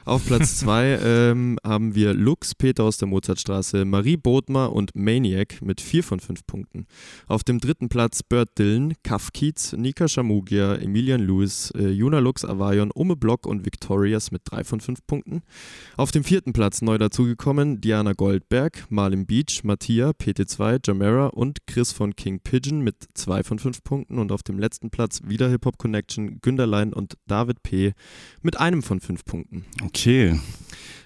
[0.05, 5.63] Auf Platz 2 ähm, haben wir Lux, Peter aus der Mozartstraße, Marie Bodmer und Maniac
[5.63, 6.87] mit 4 von 5 Punkten.
[7.29, 12.45] Auf dem dritten Platz Bert Dillon, Kaf Kiez, Nika Shamugia, Emilian Lewis, äh, Juna Lux,
[12.45, 15.43] Avayon, Ume Block und Victorious mit 3 von 5 Punkten.
[15.99, 21.93] Auf dem vierten Platz neu dazugekommen Diana Goldberg, Marlin Beach, Mattia, PT2, Jamera und Chris
[21.93, 24.19] von King Pigeon mit 2 von 5 Punkten.
[24.19, 27.93] Und auf dem letzten Platz wieder Hip-Hop Connection, Günderlein und David P.
[28.41, 29.67] mit einem von 5 Punkten.
[29.85, 30.41] Okay.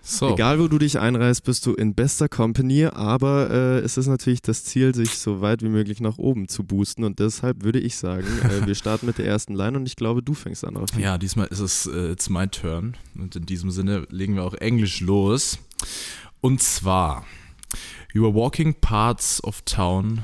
[0.08, 0.32] So.
[0.32, 4.40] Egal, wo du dich einreißt, bist du in bester Company, aber äh, es ist natürlich
[4.40, 7.96] das Ziel, sich so weit wie möglich nach oben zu boosten und deshalb würde ich
[7.96, 10.78] sagen, äh, wir starten mit der ersten Line und ich glaube, du fängst an.
[10.78, 10.88] Auf.
[10.98, 12.96] Ja, diesmal ist es äh, it's my turn.
[13.18, 15.58] Und in diesem Sinne legen wir auch Englisch los.
[16.40, 17.26] Und zwar,
[18.14, 20.22] you are walking parts of town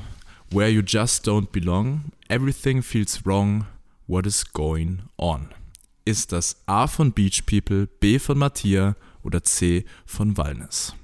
[0.49, 2.05] where you just don't belong.
[2.27, 3.67] Everything feels wrong.
[4.07, 5.49] What is going on?
[6.05, 8.95] Ist das A von Beach People, B von Mattia
[9.25, 10.95] oder C von Wallness?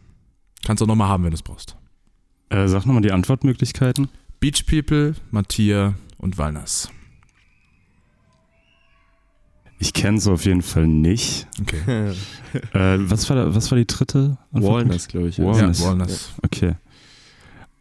[0.63, 1.75] Kannst du auch nochmal haben, wenn du es brauchst.
[2.49, 4.09] Äh, sag nochmal die Antwortmöglichkeiten.
[4.39, 6.89] Beach People, Mattia und Wallness.
[9.79, 11.47] Ich kenne es auf jeden Fall nicht.
[11.59, 12.13] Okay.
[12.73, 14.37] Äh, was, war da, was war die dritte?
[14.51, 15.37] Walnuts, glaube ich.
[15.37, 15.81] Ja, Wallness.
[15.81, 16.33] Wallness.
[16.43, 16.75] Okay.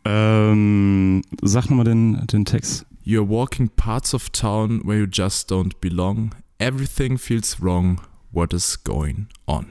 [0.05, 2.87] Ähm, sag nochmal den, den Text.
[3.05, 6.37] You're walking parts of town where you just don't belong.
[6.59, 8.01] Everything feels wrong.
[8.31, 9.67] What is going on?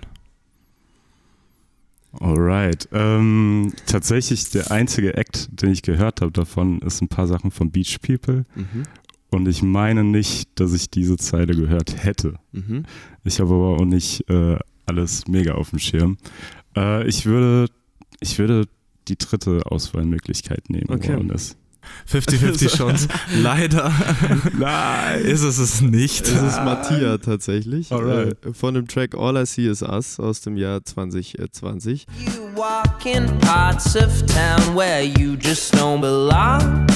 [2.11, 2.89] Alright.
[2.91, 7.71] Ähm, tatsächlich der einzige Act, den ich gehört habe davon, ist ein paar Sachen von
[7.71, 8.45] Beach People.
[8.55, 8.83] Mhm.
[9.29, 12.35] Und ich meine nicht, dass ich diese Zeile gehört hätte.
[12.51, 12.85] Mhm.
[13.23, 16.17] Ich habe aber auch nicht äh, alles mega auf dem Schirm.
[16.75, 17.67] Äh, ich würde,
[18.21, 18.65] ich würde
[19.07, 20.89] die dritte Auswahlmöglichkeit nehmen.
[20.89, 21.09] Okay.
[21.09, 21.57] Wellness.
[22.11, 23.07] 50-50 Chance.
[23.41, 23.91] Leider
[24.57, 25.21] Nein.
[25.21, 26.27] ist es es nicht.
[26.27, 27.91] Es ist Mattia tatsächlich.
[27.91, 28.43] Alright.
[28.45, 32.05] Äh, von dem Track All I See Is Us aus dem Jahr 2020.
[32.19, 36.87] You walk in parts of town where you just don't belong.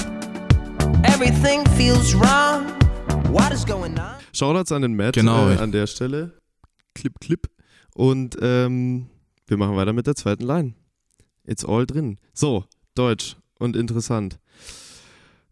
[1.04, 2.66] Everything feels wrong.
[3.32, 4.16] What is going on?
[4.34, 5.50] Shoutouts an den Matt Genau.
[5.50, 6.32] äh, an der Stelle.
[6.96, 7.48] Clip, clip.
[7.96, 9.08] Und ähm,
[9.48, 10.74] wir machen weiter mit der zweiten Line.
[11.46, 12.18] It's all drin.
[12.34, 14.40] So, Deutsch und interessant.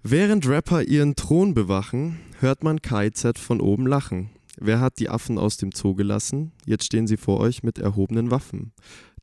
[0.04, 4.32] Während Rapper ihren Thron bewachen, hört man KZ von oben lachen.
[4.60, 6.54] Wer hat die Affen aus dem Zoo gelassen?
[6.66, 8.74] Jetzt stehen sie vor euch mit erhobenen Waffen.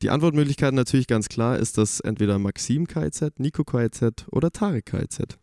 [0.03, 5.37] Die Antwortmöglichkeit natürlich ganz klar ist das entweder Maxim KZ, Nico KZ oder Tarek KZ.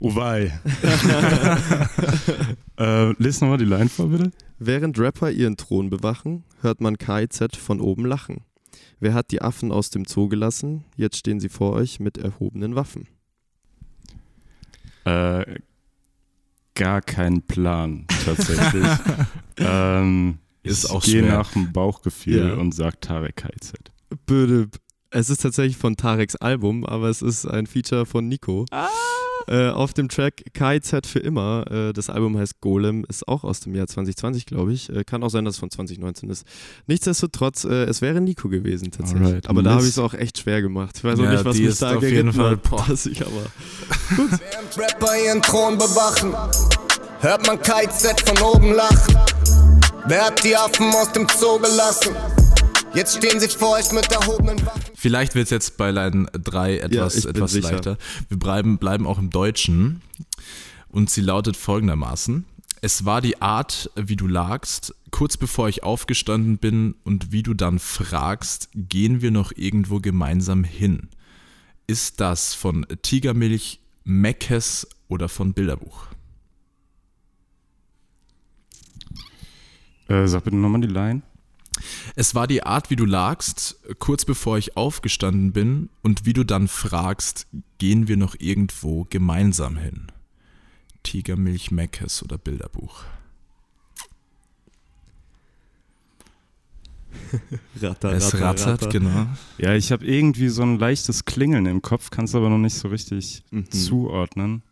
[0.00, 0.52] Uwei.
[2.76, 4.32] äh, lies nochmal die Line vor, bitte.
[4.58, 8.42] Während Rapper ihren Thron bewachen, hört man KIZ von oben lachen.
[8.98, 10.84] Wer hat die Affen aus dem Zoo gelassen?
[10.96, 13.06] Jetzt stehen sie vor euch mit erhobenen Waffen.
[15.04, 15.44] Äh,
[16.74, 18.86] gar keinen Plan, tatsächlich.
[19.58, 21.32] ähm, Ist ich auch gehe schwer.
[21.38, 22.54] nach dem Bauchgefühl Ja.
[22.54, 23.74] und sag Tarek KZ.
[24.26, 24.68] Böde.
[25.10, 28.66] Es ist tatsächlich von Tareks Album, aber es ist ein Feature von Nico.
[29.48, 31.64] Äh, auf dem Track KIZ für immer.
[31.70, 34.90] Äh, das Album heißt Golem, ist auch aus dem Jahr 2020, glaube ich.
[34.90, 36.44] Äh, kann auch sein, dass es von 2019 ist.
[36.86, 39.26] Nichtsdestotrotz, äh, es wäre Nico gewesen tatsächlich.
[39.26, 39.98] Alright, aber da habe ich Mist.
[39.98, 40.96] es auch echt schwer gemacht.
[40.98, 43.22] Ich weiß auch Ja, nicht, was die mich ist da auf jeden Fall- hat, ich
[43.22, 43.32] aber
[44.16, 46.34] Während Rapper ihren Thron bewachen,
[47.20, 49.16] hört man KZ von oben lachen.
[50.06, 52.14] Wer hat die Affen aus dem Zoo gelassen?
[52.94, 54.82] Jetzt stehen sie vor euch mit erhobenen Waffen.
[54.94, 57.98] Vielleicht wird es jetzt bei Line 3 etwas, bin etwas leichter.
[58.28, 60.02] Wir bleiben, bleiben auch im Deutschen
[60.88, 62.44] und sie lautet folgendermaßen.
[62.80, 67.54] Es war die Art, wie du lagst, kurz bevor ich aufgestanden bin und wie du
[67.54, 71.08] dann fragst, gehen wir noch irgendwo gemeinsam hin?
[71.86, 76.06] Ist das von Tigermilch, Meckes oder von Bilderbuch?
[80.08, 81.22] Äh, sag bitte nochmal die Line.
[82.16, 86.44] Es war die Art, wie du lagst, kurz bevor ich aufgestanden bin und wie du
[86.44, 87.46] dann fragst,
[87.78, 90.06] gehen wir noch irgendwo gemeinsam hin?
[91.02, 93.04] Tigermilch, Meckes oder Bilderbuch?
[97.80, 98.88] ratter, es ratter, rattert, ratter.
[98.88, 99.26] genau.
[99.58, 102.88] Ja, ich habe irgendwie so ein leichtes Klingeln im Kopf, kannst aber noch nicht so
[102.88, 103.70] richtig Mhm.
[103.70, 104.62] zuordnen.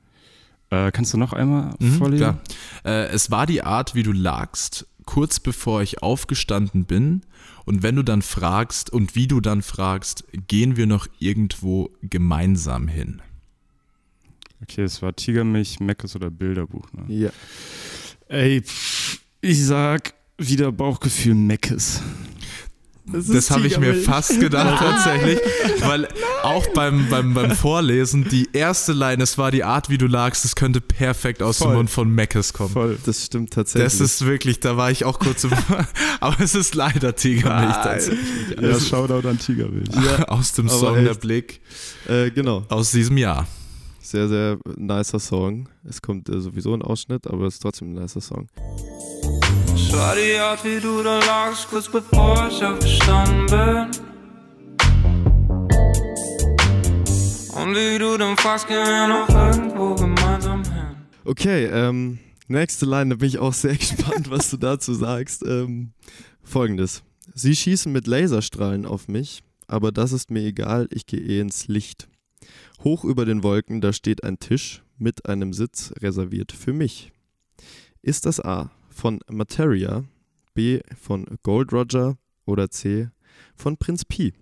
[0.70, 2.18] Äh, kannst du noch einmal Mhm, vorlesen?
[2.18, 2.40] klar.
[2.84, 7.22] Äh, es war die Art, wie du lagst, kurz bevor ich aufgestanden bin.
[7.64, 12.86] Und wenn du dann fragst und wie du dann fragst, gehen wir noch irgendwo gemeinsam
[12.86, 13.22] hin?
[14.62, 16.86] Okay, es war Tigermilch, Meckes oder Bilderbuch.
[16.92, 17.04] Ne?
[17.14, 17.30] Ja.
[18.28, 22.02] Ey, pff, ich sag wieder Bauchgefühl Meckes.
[23.12, 25.38] Das habe ich mir fast gedacht tatsächlich,
[25.80, 26.08] weil
[26.42, 30.44] auch beim, beim, beim Vorlesen die erste Line, es war die Art, wie du lagst,
[30.44, 31.68] das könnte perfekt aus Voll.
[31.68, 32.70] dem Mund von Meckes kommen.
[32.70, 32.98] Voll.
[33.06, 33.92] Das stimmt tatsächlich.
[33.92, 35.52] Das ist wirklich, da war ich auch kurz im,
[36.20, 38.60] aber es ist leider Tigermilch tatsächlich.
[38.60, 39.88] Ja, Shoutout an Tigermilch.
[40.26, 41.20] aus dem Song Der echt.
[41.20, 41.60] Blick
[42.08, 42.64] äh, genau.
[42.68, 43.46] aus diesem Jahr.
[44.00, 45.68] Sehr, sehr nicer Song.
[45.88, 48.48] Es kommt äh, sowieso ein Ausschnitt, aber es ist trotzdem ein nicer Song.
[49.88, 54.06] Es war die Art, wie du da lagst, kurz bevor ich aufgestanden bin.
[57.54, 60.96] Und wie du dann fast gehen wir noch irgendwo gemeinsam hin.
[61.24, 62.18] Okay, ähm,
[62.48, 65.44] nächste Line, da bin ich auch sehr gespannt, was du dazu sagst.
[65.46, 65.92] Ähm,
[66.42, 67.04] Folgendes.
[67.34, 71.68] Sie schießen mit Laserstrahlen auf mich, aber das ist mir egal, ich gehe eh ins
[71.68, 72.08] Licht.
[72.82, 77.12] Hoch über den Wolken, da steht ein Tisch mit einem Sitz reserviert für mich.
[78.02, 80.04] Ist das A von Materia,
[80.54, 83.08] B von Gold Roger oder C
[83.54, 84.32] von Prinz Pi?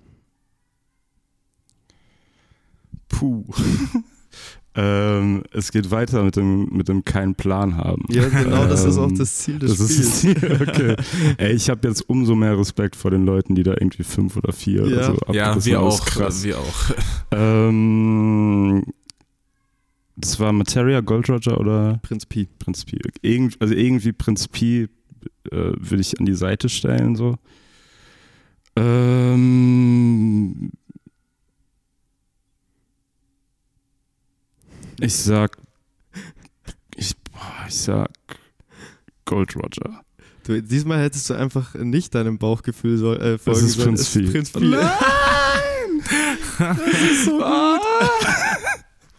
[3.09, 3.45] Puh.
[4.77, 8.05] ähm, es geht weiter mit dem, mit dem keinen Plan haben.
[8.11, 10.39] Ja, genau, das ist auch Ähm, das Ziel des Das ist Spiels.
[10.41, 10.69] das Ziel.
[10.69, 10.97] Okay.
[11.39, 14.53] Ey, ich habe jetzt umso mehr Respekt vor den Leuten, die da irgendwie fünf oder
[14.53, 15.11] vier Ja.
[15.11, 16.05] oder so Ja, wir ist auch.
[16.07, 16.45] Krass.
[16.45, 16.91] Wir auch.
[17.33, 18.85] Ähm,
[20.25, 22.49] das war Materia, Gold Roger oder Prinz Pi.
[22.59, 22.99] Prinz Pi?
[23.21, 24.89] Irgend, also irgendwie Prinz Pi äh,
[25.51, 27.37] würde ich an die Seite stellen, so.
[28.75, 30.71] Ähm,
[34.99, 35.59] ich sag
[36.97, 37.15] Ich
[37.69, 38.09] sag
[39.27, 40.01] Gold Roger.
[40.45, 43.89] Du, diesmal hättest du einfach nicht deinem Bauchgefühl soll, äh, Das folgen ist sollen.
[43.89, 44.31] Prinz Es Pi.
[44.31, 44.71] Prinz Pi.
[46.59, 46.79] das
[47.11, 48.64] ist so gut.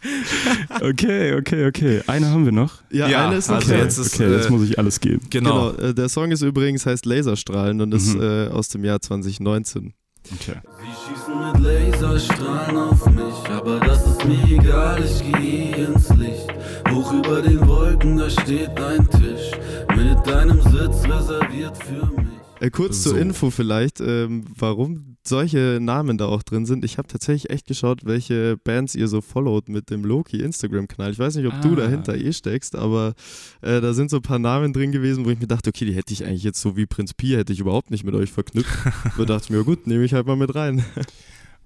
[0.82, 2.02] Okay, okay, okay.
[2.08, 2.82] Eine haben wir noch.
[2.92, 3.82] Ja, Ja, eine ist noch also okay.
[3.82, 5.22] jetzt ist- okay, jetzt äh, muss ich alles geben.
[5.30, 5.72] Genau.
[5.72, 8.22] Genau, äh, der Song ist übrigens heißt Laserstrahlen und ist Mhm.
[8.22, 9.94] äh, aus dem Jahr 2019.
[10.34, 10.56] Okay.
[10.80, 11.64] Sie schießen mit
[12.02, 16.48] Laserstrahlen auf mich, aber das ist mir egal, ich gehe ins Licht.
[16.90, 19.52] Hoch über den Wolken, da steht ein Tisch,
[19.96, 22.26] mit einem Sitz reserviert für mich.
[22.60, 23.12] Äh, kurz So.
[23.12, 26.86] zur Info vielleicht, ähm, warum solche Namen da auch drin sind.
[26.86, 31.12] Ich habe tatsächlich echt geschaut, welche Bands ihr so followt mit dem Loki Instagram-Kanal.
[31.12, 31.76] Ich weiß nicht, ob du Ah.
[31.76, 33.14] dahinter eh steckst, aber
[33.62, 35.94] äh, da sind so ein paar Namen drin gewesen, wo ich mir dachte, okay, die
[35.94, 38.72] hätte ich eigentlich jetzt so wie Prinz Pi, hätte ich überhaupt nicht mit euch verknüpft.
[39.18, 40.84] da dachte ich mir, gut, nehme ich halt mal mit rein.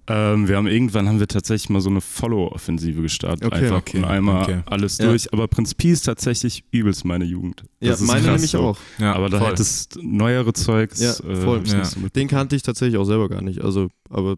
[0.06, 3.44] Ähm, wir haben irgendwann haben wir tatsächlich mal so eine Follow-Offensive gestartet.
[3.44, 4.60] Okay, Einfach okay, und einmal okay.
[4.66, 5.06] alles Ja.
[5.06, 5.32] durch.
[5.32, 7.64] Aber Prinz Pi ist tatsächlich übelst meine Jugend.
[7.80, 8.60] Ja, Das ist meine krass nämlich so.
[8.60, 8.78] auch.
[8.98, 9.50] Ja, aber da voll.
[9.50, 11.00] hättest neuere Zeugs.
[11.00, 11.60] Ja, äh, voll.
[11.64, 11.78] ich Ja.
[11.78, 13.60] nicht so mit- Den kannte ich tatsächlich auch selber gar nicht.
[13.62, 14.36] Also, aber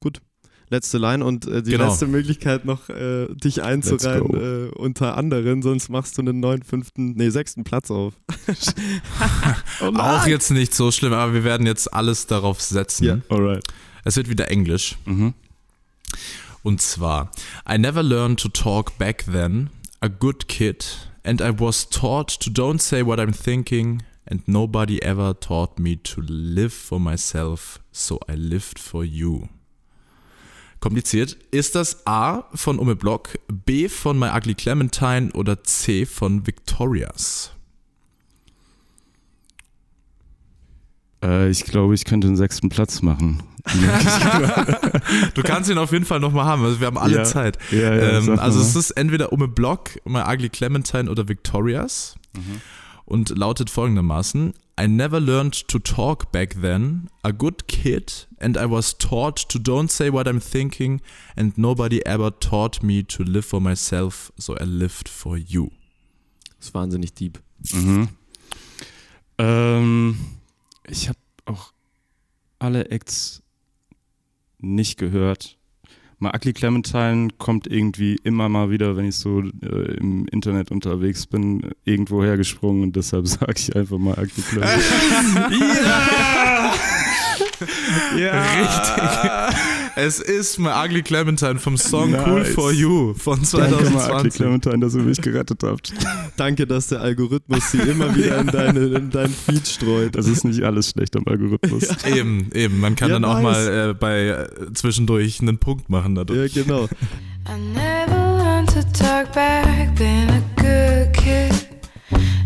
[0.00, 0.20] gut.
[0.70, 1.86] Letzte Line und äh, die Genau.
[1.88, 7.12] letzte Möglichkeit noch, äh, dich einzureihen äh, unter anderen, sonst machst du einen neuen, fünften,
[7.12, 8.12] nee, sechsten Platz auf.
[9.80, 13.04] Auch jetzt nicht so schlimm, aber wir werden jetzt alles darauf setzen.
[13.04, 13.18] Ja.
[13.30, 13.64] Alright.
[14.04, 14.96] Es wird wieder Englisch.
[15.04, 15.34] Mhm.
[16.62, 17.30] Und zwar,
[17.68, 22.50] I never learned to talk back then, a good kid, and I was taught to
[22.50, 28.18] don't say what I'm thinking, and nobody ever taught me to live for myself, so
[28.28, 29.48] I lived for you.
[30.80, 31.36] Kompliziert.
[31.50, 37.50] Ist das A von Ume Block, B von My Ugly Clementine oder C von Victorias?
[41.22, 43.42] Äh, ich glaube, ich könnte den sechsten Platz machen.
[45.34, 47.24] Du kannst ihn auf jeden Fall nochmal haben, also wir haben alle Ja.
[47.24, 47.58] Zeit.
[47.70, 52.60] Ja, ja, ähm, also es ist entweder Ume Block, My Ugly Clementine oder Victorias Mhm.
[53.04, 58.70] und lautet folgendermaßen I never learned to talk back then, a good kid, and I
[58.70, 61.00] was taught to don't say what I'm thinking,
[61.34, 65.70] and nobody ever taught me to live for myself, so I lived for you.
[66.58, 67.40] Das ist wahnsinnig deep.
[67.72, 68.08] Mhm.
[69.38, 70.16] Ähm,
[70.86, 71.72] ich habe auch
[72.60, 73.42] alle Acts
[74.78, 75.58] nicht gehört.
[76.20, 81.26] Mal Ugly Clementine kommt irgendwie immer mal wieder, wenn ich so äh, im Internet unterwegs
[81.26, 84.80] bin, irgendwo hergesprungen und deshalb sage ich einfach mal Ugly Clementine.
[85.84, 86.74] ja!
[88.18, 88.42] ja!
[89.52, 89.77] Richtig.
[90.00, 92.54] Es ist My Ugly Clementine vom Song Cool Nice.
[92.54, 94.32] for You von Danke mal Ugly 2020.
[94.34, 95.92] Clementine, dass ihr mich gerettet habt.
[96.36, 100.14] Danke, dass der Algorithmus sie immer wieder in, deine, in deinen Feed streut.
[100.14, 101.88] Das ist nicht alles schlecht am Algorithmus.
[102.06, 102.78] Eben, eben.
[102.78, 103.42] Man kann Ja, dann auch nice.
[103.42, 106.54] mal äh, bei äh, zwischendurch einen Punkt machen dadurch.
[106.54, 106.84] Ja, genau.
[106.84, 111.66] I never learned to talk back, been a good kid.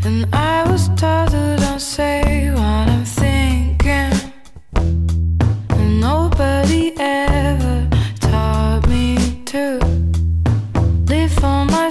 [0.07, 2.92] And I was taught to don't say what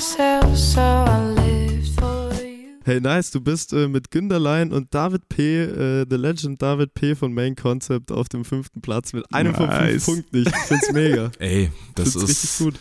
[0.01, 2.79] myself, so I lived for you.
[2.83, 7.13] Hey, nice, du bist äh, mit Günderlein und David P., äh, The Legend David P.
[7.13, 10.05] von Main Concept auf dem fünften Platz mit einem von fünf Nice.
[10.05, 10.37] Punkten.
[10.37, 11.31] Ich find's mega.
[11.37, 12.57] Ey, das Find's richtig ist.
[12.59, 12.75] gut.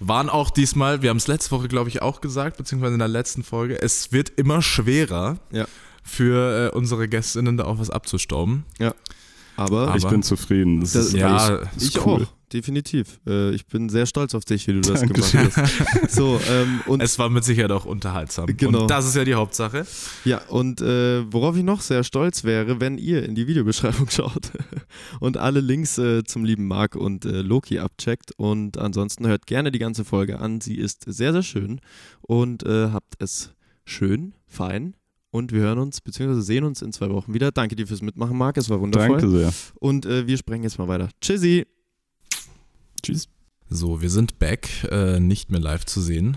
[0.00, 3.08] Waren auch diesmal, wir haben es letzte Woche, glaube ich, auch gesagt, beziehungsweise in der
[3.08, 5.66] letzten Folge, es wird immer schwerer Ja.
[6.02, 8.64] für äh, unsere Gästinnen da auch was abzustauben.
[9.56, 10.80] Aber, Aber- Ich bin zufrieden.
[10.80, 12.22] Das, Das- ist ja, ist ich cool.
[12.22, 13.20] auch, definitiv.
[13.26, 15.40] Äh, ich bin sehr stolz auf dich, wie du das Dankeschön.
[15.50, 16.10] gemacht hast.
[16.14, 18.46] So, ähm, und Es war mit Sicherheit auch unterhaltsam.
[18.56, 18.82] Genau.
[18.82, 19.86] Und das ist ja die Hauptsache.
[20.24, 24.50] Ja, und äh, worauf ich noch sehr stolz wäre, wenn ihr in die Videobeschreibung schaut
[25.20, 28.32] und alle Links äh, zum lieben Marc und äh, Loki abcheckt.
[28.36, 30.60] Und ansonsten hört gerne die ganze Folge an.
[30.60, 31.80] Sie ist sehr, sehr schön
[32.22, 33.52] und äh, habt es
[33.84, 34.94] schön, fein.
[35.32, 36.40] Und wir hören uns bzw.
[36.40, 37.50] sehen uns in zwei Wochen wieder.
[37.52, 38.58] Danke dir fürs Mitmachen, Marc.
[38.58, 39.18] Es war wundervoll.
[39.18, 39.52] Danke sehr.
[39.80, 41.08] Und äh, wir sprechen jetzt mal weiter.
[41.22, 41.66] Tschüssi.
[43.02, 43.28] Tschüss.
[43.70, 46.36] So, wir sind back, äh, nicht mehr live zu sehen.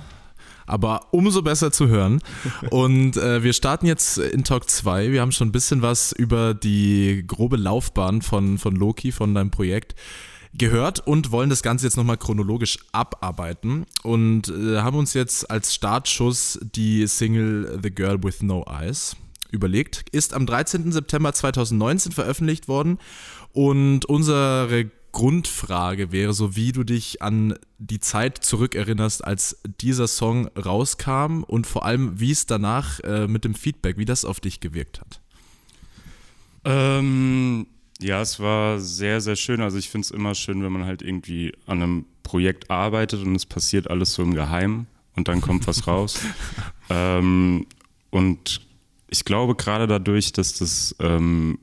[0.65, 2.21] Aber umso besser zu hören.
[2.71, 5.11] Und äh, wir starten jetzt in Talk 2.
[5.11, 9.51] Wir haben schon ein bisschen was über die grobe Laufbahn von, von Loki, von deinem
[9.51, 9.95] Projekt,
[10.57, 13.85] gehört und wollen das Ganze jetzt nochmal chronologisch abarbeiten.
[14.03, 19.15] Und äh, haben uns jetzt als Startschuss die Single The Girl with No Eyes
[19.51, 20.05] überlegt.
[20.11, 20.91] Ist am 13.
[20.91, 22.99] September 2019 veröffentlicht worden.
[23.53, 30.49] Und unsere Grundfrage wäre so, wie du dich an die Zeit zurückerinnerst, als dieser Song
[30.57, 34.59] rauskam und vor allem, wie es danach äh, mit dem Feedback, wie das auf dich
[34.59, 35.21] gewirkt hat.
[36.65, 37.67] Ähm,
[38.01, 39.61] ja, es war sehr, sehr schön.
[39.61, 43.35] Also ich finde es immer schön, wenn man halt irgendwie an einem Projekt arbeitet und
[43.35, 46.19] es passiert alles so im Geheimen und dann kommt was raus.
[46.89, 47.65] Ähm,
[48.09, 48.61] und
[49.09, 51.59] ich glaube gerade dadurch, dass das ähm,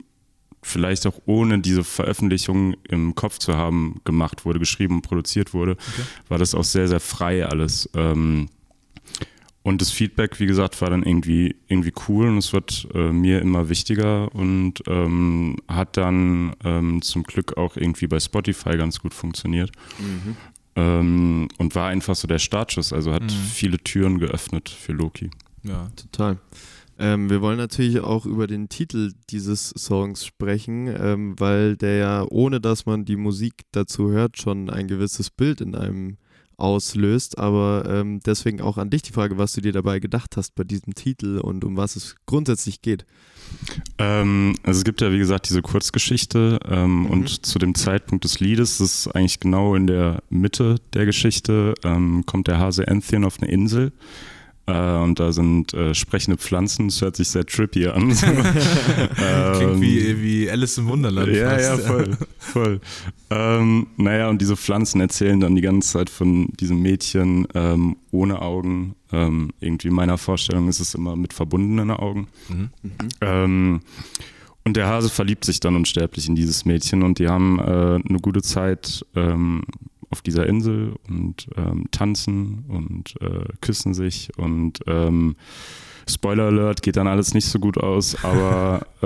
[0.63, 5.73] vielleicht auch ohne diese Veröffentlichung im Kopf zu haben gemacht wurde, geschrieben und produziert wurde,
[5.73, 6.03] okay.
[6.29, 7.91] war das auch sehr, sehr frei alles.
[7.95, 8.49] Ähm,
[9.63, 13.41] und das Feedback, wie gesagt, war dann irgendwie, irgendwie cool und es wird äh, mir
[13.41, 19.15] immer wichtiger und ähm, hat dann ähm, zum Glück auch irgendwie bei Spotify ganz gut
[19.15, 19.71] funktioniert.
[19.99, 20.37] Mhm.
[20.75, 23.29] Ähm, und war einfach so der Startschuss, also hat mhm.
[23.29, 25.31] viele Türen geöffnet für Loki.
[25.63, 26.39] Ja, total.
[26.99, 32.27] Ähm, wir wollen natürlich auch über den Titel dieses Songs sprechen, ähm, weil der ja,
[32.29, 36.17] ohne dass man die Musik dazu hört, schon ein gewisses Bild in einem
[36.57, 37.39] auslöst.
[37.39, 40.65] Aber ähm, deswegen auch an dich die Frage, was du dir dabei gedacht hast bei
[40.65, 43.05] diesem Titel und um was es grundsätzlich geht.
[43.99, 47.07] Ähm, also es gibt ja wie gesagt diese Kurzgeschichte ähm, mhm.
[47.07, 51.75] und zu dem Zeitpunkt des Liedes, das ist eigentlich genau in der Mitte der Geschichte,
[51.85, 53.93] ähm, kommt der Hase Antheon auf eine Insel
[54.67, 58.11] äh, und da sind äh, sprechende Pflanzen, das hört sich sehr trippy an.
[58.13, 61.33] Klingt wie, ähm, wie Alice im Wunderland.
[61.33, 61.65] Ja, fast.
[61.65, 62.17] ja, voll.
[62.39, 62.81] voll.
[63.31, 68.41] Ähm, naja, und diese Pflanzen erzählen dann die ganze Zeit von diesem Mädchen ähm, ohne
[68.41, 68.95] Augen.
[69.11, 72.29] Ähm, irgendwie in meiner Vorstellung ist es immer mit verbundenen Augen.
[72.49, 72.71] Mhm.
[72.83, 72.91] Mhm.
[73.21, 73.81] Ähm,
[74.65, 78.19] und der Hase verliebt sich dann unsterblich in dieses Mädchen und die haben äh, eine
[78.21, 79.65] gute Zeit ähm,
[80.13, 85.37] auf dieser Insel und ähm, tanzen und äh, küssen sich und ähm,
[86.09, 88.87] Spoiler Alert geht dann alles nicht so gut aus, aber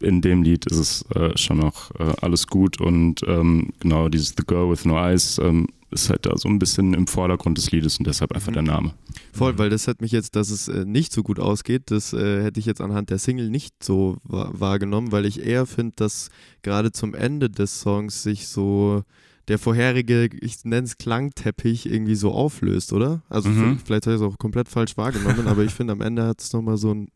[0.00, 4.08] äh, in dem Lied ist es äh, schon noch äh, alles gut und ähm, genau
[4.08, 7.58] dieses The Girl with No Eyes ähm, ist halt da so ein bisschen im Vordergrund
[7.58, 8.54] des Liedes und deshalb einfach mhm.
[8.54, 8.94] der Name.
[9.32, 12.42] Voll, weil das hat mich jetzt, dass es äh, nicht so gut ausgeht, das äh,
[12.42, 16.30] hätte ich jetzt anhand der Single nicht so wahrgenommen, weil ich eher finde, dass
[16.62, 19.04] gerade zum Ende des Songs sich so
[19.48, 23.22] der vorherige, ich nenne es Klangteppich, irgendwie so auflöst, oder?
[23.28, 23.78] Also mhm.
[23.84, 26.52] vielleicht habe ich es auch komplett falsch wahrgenommen, aber ich finde, am Ende hat es
[26.52, 27.08] nochmal so ein.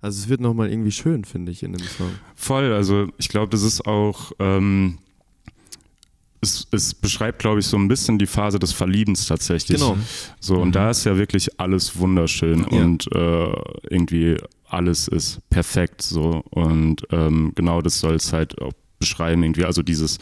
[0.00, 2.10] Also es wird nochmal irgendwie schön, finde ich, in dem Song.
[2.36, 4.32] Voll, also ich glaube, das ist auch.
[4.38, 4.98] Ähm
[6.40, 9.80] es, es, beschreibt, glaube ich, so ein bisschen die Phase des Verliebens tatsächlich.
[9.80, 9.96] Genau.
[10.38, 10.72] So, und mhm.
[10.72, 12.80] da ist ja wirklich alles wunderschön ja.
[12.80, 13.52] und äh,
[13.90, 14.36] irgendwie
[14.68, 16.42] alles ist perfekt so.
[16.50, 19.64] Und ähm, genau das soll es halt auch beschreiben, irgendwie.
[19.64, 20.18] Also dieses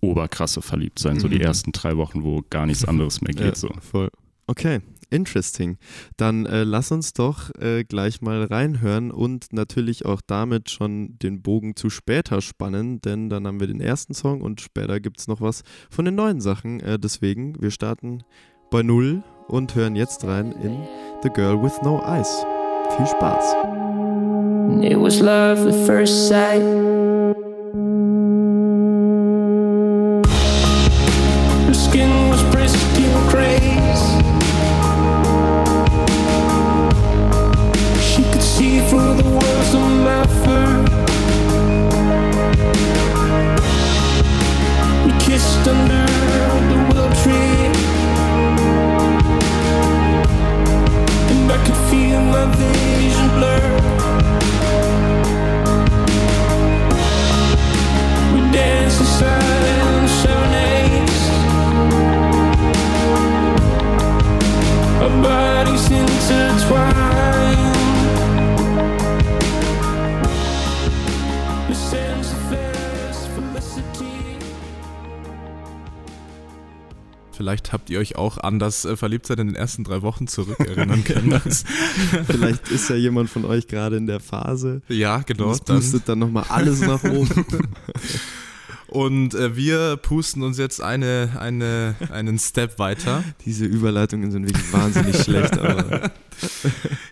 [0.00, 1.42] oberkrasse verliebt sein, so die mhm.
[1.42, 3.46] ersten drei Wochen, wo gar nichts anderes mehr geht.
[3.46, 3.68] Ja, so.
[3.80, 4.10] Voll.
[4.46, 4.80] Okay,
[5.10, 5.78] interesting.
[6.16, 11.42] Dann äh, lass uns doch äh, gleich mal reinhören und natürlich auch damit schon den
[11.42, 15.28] Bogen zu später spannen, denn dann haben wir den ersten Song und später gibt es
[15.28, 16.80] noch was von den neuen Sachen.
[16.80, 18.24] Äh, deswegen, wir starten
[18.70, 20.76] bei Null und hören jetzt rein in
[21.22, 22.44] The Girl with No Eyes.
[22.96, 23.54] Viel Spaß.
[24.82, 27.19] It was love at first sight.
[77.70, 81.04] Vielleicht habt ihr euch auch an das äh, Verliebtsein in den ersten drei Wochen zurückerinnern
[81.04, 81.40] können.
[82.26, 84.82] Vielleicht ist ja jemand von euch gerade in der Phase.
[84.88, 85.50] Ja, genau.
[85.50, 87.28] Das pustet dann, dann nochmal alles nach oben.
[88.90, 93.22] Und äh, wir pusten uns jetzt eine, eine, einen Step weiter.
[93.44, 96.10] Diese Überleitungen sind wirklich wahnsinnig schlecht, aber.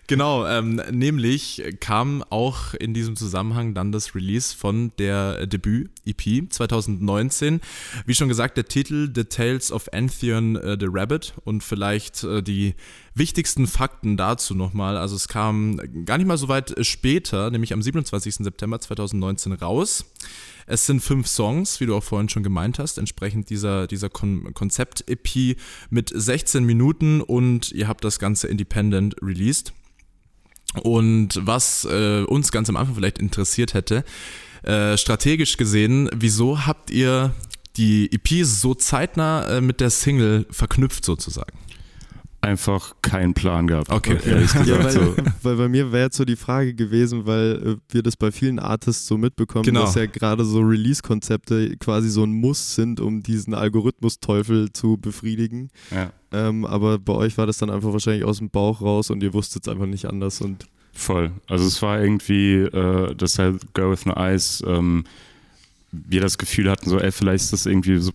[0.07, 7.61] genau, ähm, nämlich kam auch in diesem Zusammenhang dann das Release von der Debüt-EP 2019.
[8.05, 12.41] Wie schon gesagt, der Titel The Tales of Antheon uh, the Rabbit und vielleicht uh,
[12.41, 12.75] die
[13.15, 14.97] wichtigsten Fakten dazu nochmal.
[14.97, 18.35] Also es kam gar nicht mal so weit später, nämlich am 27.
[18.35, 20.05] September 2019 raus.
[20.69, 24.53] Es sind fünf Songs, wie du auch vorhin schon gemeint hast, entsprechend dieser, dieser Kon
[24.53, 25.57] Konzept-EP
[25.89, 29.73] mit 16 Minuten und ihr habt das Ganze independent released.
[30.83, 34.03] Und was äh, uns ganz am Anfang vielleicht interessiert hätte,
[34.61, 37.33] äh, strategisch gesehen, wieso habt ihr
[37.75, 41.57] die EP so zeitnah äh, mit der Single verknüpft sozusagen?
[42.41, 43.89] Einfach keinen Plan gehabt.
[43.91, 44.17] Okay.
[44.25, 44.83] ehrlich Ja, gesagt.
[44.83, 45.15] weil, so.
[45.43, 48.59] weil bei mir wäre jetzt so die Frage gewesen, weil äh, wir das bei vielen
[48.59, 49.81] Artists so mitbekommen, Genau.
[49.81, 55.69] dass ja gerade so Release-Konzepte quasi so ein Muss sind, um diesen Algorithmus-Teufel zu befriedigen.
[55.91, 56.11] Ja.
[56.31, 59.33] Ähm, aber bei euch war das dann einfach wahrscheinlich aus dem Bauch raus und ihr
[59.33, 61.31] wusstet es einfach nicht anders und Voll.
[61.47, 65.03] Also es war irgendwie, äh, dass halt Go With No Eyes, ähm,
[65.91, 68.11] wir das Gefühl hatten, so, ey, vielleicht ist das irgendwie so,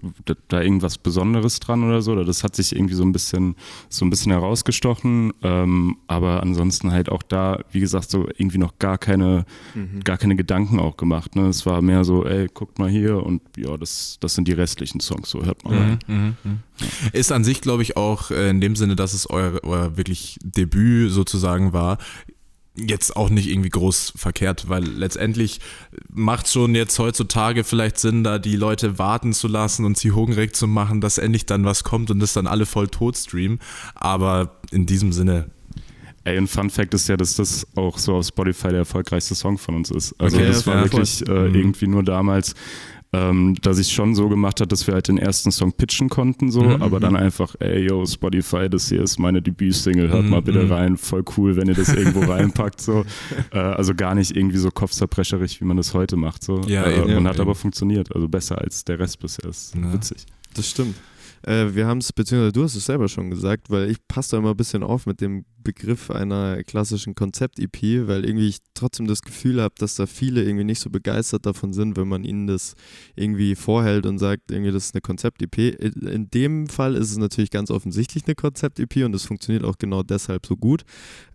[0.49, 2.13] da, irgendwas Besonderes dran oder so.
[2.13, 3.57] Oder das hat sich irgendwie so ein bisschen,
[3.89, 5.33] so ein bisschen herausgestochen.
[5.43, 9.45] Ähm, aber ansonsten halt auch da, wie gesagt, so irgendwie noch gar keine,
[10.05, 11.37] gar keine Gedanken auch gemacht.
[11.37, 11.49] Ne?
[11.49, 15.01] Es war mehr so, ey, guckt mal hier und ja, das, das sind die restlichen
[15.01, 15.99] Songs, so hört rein.
[16.07, 16.59] Mhm, mhm, mhm.
[17.13, 20.39] Ist an sich, glaube ich, auch äh, in dem Sinne, dass es euer, euer wirklich
[20.43, 21.99] Debüt sozusagen war,
[22.77, 25.61] jetzt auch nicht irgendwie groß verkehrt, weil letztendlich
[26.13, 30.57] macht schon jetzt heutzutage vielleicht Sinn, da die Leute warten zu lassen und sie hungrig
[30.57, 33.61] zu machen, dass endlich dann was kommt und das dann alle voll tot streamen.
[33.95, 35.51] Aber in diesem Sinne,
[36.27, 39.59] Ey, ein Fun Fact ist ja, dass das auch so auf Spotify der erfolgreichste Song
[39.59, 40.15] von uns ist.
[40.19, 40.93] Also Okay, das ja, war voll.
[41.01, 41.55] wirklich äh, Mhm.
[41.55, 42.55] irgendwie nur damals,
[43.15, 46.51] ähm, dass ich schon so gemacht hat, dass wir halt den ersten Song pitchen konnten,
[46.51, 47.03] so, Mhm, aber mhm.
[47.03, 50.73] dann einfach, ey, yo, Spotify, das hier ist meine Debütsingle, hört Mhm, mal bitte mhm.
[50.73, 53.05] rein, voll cool, wenn ihr das irgendwo reinpackt, so.
[53.53, 56.61] Äh, also gar nicht irgendwie so kopfzerbrecherisch, wie man das heute macht, so.
[56.67, 57.43] Ja, äh, eben, und hat eben.
[57.43, 59.93] aber funktioniert, also besser als der Rest bisher, ist Ja.
[59.93, 60.27] witzig.
[60.55, 60.95] das stimmt.
[61.47, 64.39] Äh, wir haben es, beziehungsweise du hast es selber schon gesagt, weil ich passe da
[64.39, 69.23] immer ein bisschen auf mit dem Begriff einer klassischen Konzept-EP, weil irgendwie ich trotzdem das
[69.23, 72.75] Gefühl habe, dass da viele irgendwie nicht so begeistert davon sind, wenn man ihnen das
[73.15, 75.59] irgendwie vorhält und sagt, irgendwie das ist eine Konzept-EP.
[75.81, 80.03] In dem Fall ist es natürlich ganz offensichtlich eine Konzept-EP und es funktioniert auch genau
[80.03, 80.85] deshalb so gut.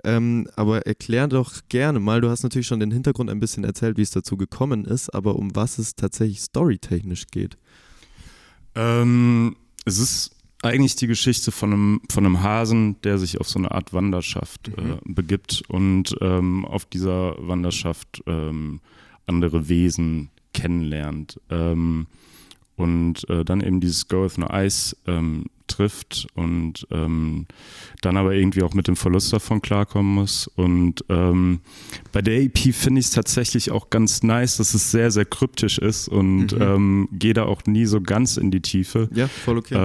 [0.04, 3.98] Ähm, aber erklär doch gerne mal, du hast natürlich schon den Hintergrund ein bisschen erzählt,
[3.98, 7.58] wie es dazu gekommen ist, aber um was es tatsächlich storytechnisch geht.
[8.76, 9.56] Ähm,
[9.90, 13.72] es ist eigentlich die Geschichte von einem, von einem Hasen, der sich auf so eine
[13.72, 18.82] Art Wanderschaft äh, begibt und ähm, auf dieser Wanderschaft ähm,
[19.26, 21.40] andere Wesen kennenlernt.
[21.50, 22.08] Ähm,
[22.80, 27.46] und äh, dann eben dieses Go with No Ice ähm, trifft und ähm,
[28.02, 30.48] dann aber irgendwie auch mit dem Verlust davon klarkommen muss.
[30.48, 31.60] Und ähm,
[32.12, 35.78] bei der EP finde ich es tatsächlich auch ganz nice, dass es sehr, sehr kryptisch
[35.78, 36.62] ist und Mhm.
[36.62, 39.10] ähm, gehe da auch nie so ganz in die Tiefe.
[39.14, 39.76] Ja, voll okay.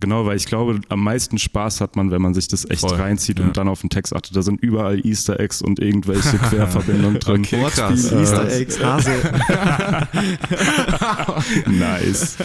[0.00, 2.96] Genau, weil ich glaube, am meisten Spaß hat man, wenn man sich das echt Voll,
[2.96, 3.46] reinzieht ja.
[3.46, 4.36] und dann auf den Text achtet.
[4.36, 7.40] Da sind überall Easter Eggs und irgendwelche Querverbindungen drin.
[7.40, 8.12] Okay, krass.
[8.12, 9.10] Easter Eggs, Hase.
[11.66, 12.36] nice.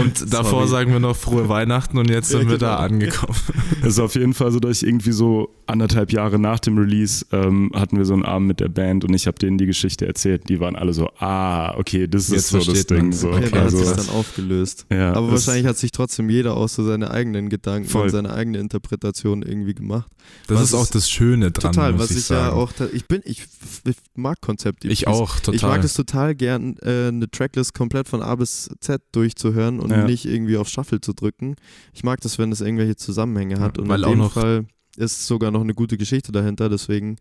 [0.00, 0.68] und davor Sorry.
[0.68, 2.72] sagen wir noch frohe Weihnachten und jetzt Ja, sind wir genau.
[2.72, 3.36] da angekommen.
[3.80, 7.24] Es ist auf jeden Fall so, dass ich irgendwie so anderthalb Jahre nach dem Release
[7.32, 10.06] ähm, hatten wir so einen Abend mit der Band und ich habe denen die Geschichte
[10.06, 10.48] erzählt.
[10.48, 12.98] Die waren alle so, ah, okay, das Jetzt ist so das Ding.
[13.04, 13.20] man's.
[13.20, 13.30] So.
[13.30, 14.86] Ja, da hat also, sich dann aufgelöst.
[14.90, 18.04] ja, Aber wahrscheinlich hat sich trotzdem jeder auch so seine eigenen Gedanken Voll.
[18.04, 20.10] und seine eigene Interpretation irgendwie gemacht.
[20.46, 23.44] Das ist auch das Schöne dran, total, was ich, ich, ja auch, ich bin, ich,
[23.84, 24.88] ich mag Konzepte.
[24.88, 25.54] Ich auch, total.
[25.54, 29.90] Ich mag es total gern, äh, eine Tracklist komplett von A bis Z durchzuhören und
[29.90, 30.04] Ja.
[30.04, 31.54] nicht irgendwie auf Shuffle zu drücken.
[31.92, 35.26] Ich mag das, wenn es irgendwelche Zusammenhänge hat Ja, und in auch dem Fall ist
[35.26, 37.16] sogar noch eine gute Geschichte dahinter, deswegen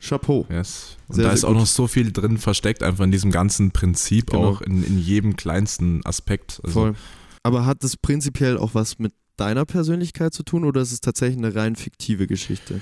[0.00, 0.46] Chapeau.
[0.50, 0.96] Yes.
[1.06, 1.58] Und Sehr, da sehr ist auch gut.
[1.58, 4.48] noch so viel drin versteckt, einfach in diesem ganzen Prinzip, Genau.
[4.48, 6.60] auch in, in jedem kleinsten Aspekt.
[6.64, 6.94] Also, Voll.
[7.42, 11.38] Aber hat das prinzipiell auch was mit deiner Persönlichkeit zu tun oder ist es tatsächlich
[11.38, 12.80] eine rein fiktive Geschichte?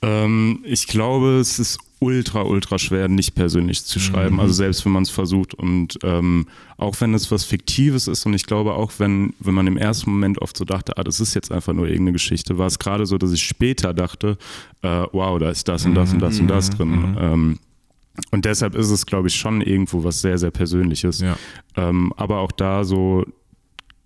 [0.00, 4.34] Ähm, ich glaube, es ist ultra, ultra schwer, nicht persönlich zu schreiben.
[4.36, 4.40] Mhm.
[4.40, 5.54] Also selbst wenn man es versucht.
[5.54, 6.46] Und ähm,
[6.76, 10.10] auch wenn es was Fiktives ist und ich glaube auch, wenn, wenn man im ersten
[10.10, 13.04] Moment oft so dachte, ah, das ist jetzt einfach nur irgendeine Geschichte, war es gerade
[13.06, 14.38] so, dass ich später dachte,
[14.82, 16.76] äh, wow, da ist das und das und das und das Mhm.
[16.76, 16.90] drin.
[16.90, 17.18] Mhm.
[17.20, 17.58] Ähm,
[18.30, 21.20] und deshalb ist es, glaube ich, schon irgendwo was sehr, sehr Persönliches.
[21.20, 21.36] Ja.
[21.76, 23.24] Ähm, aber auch da so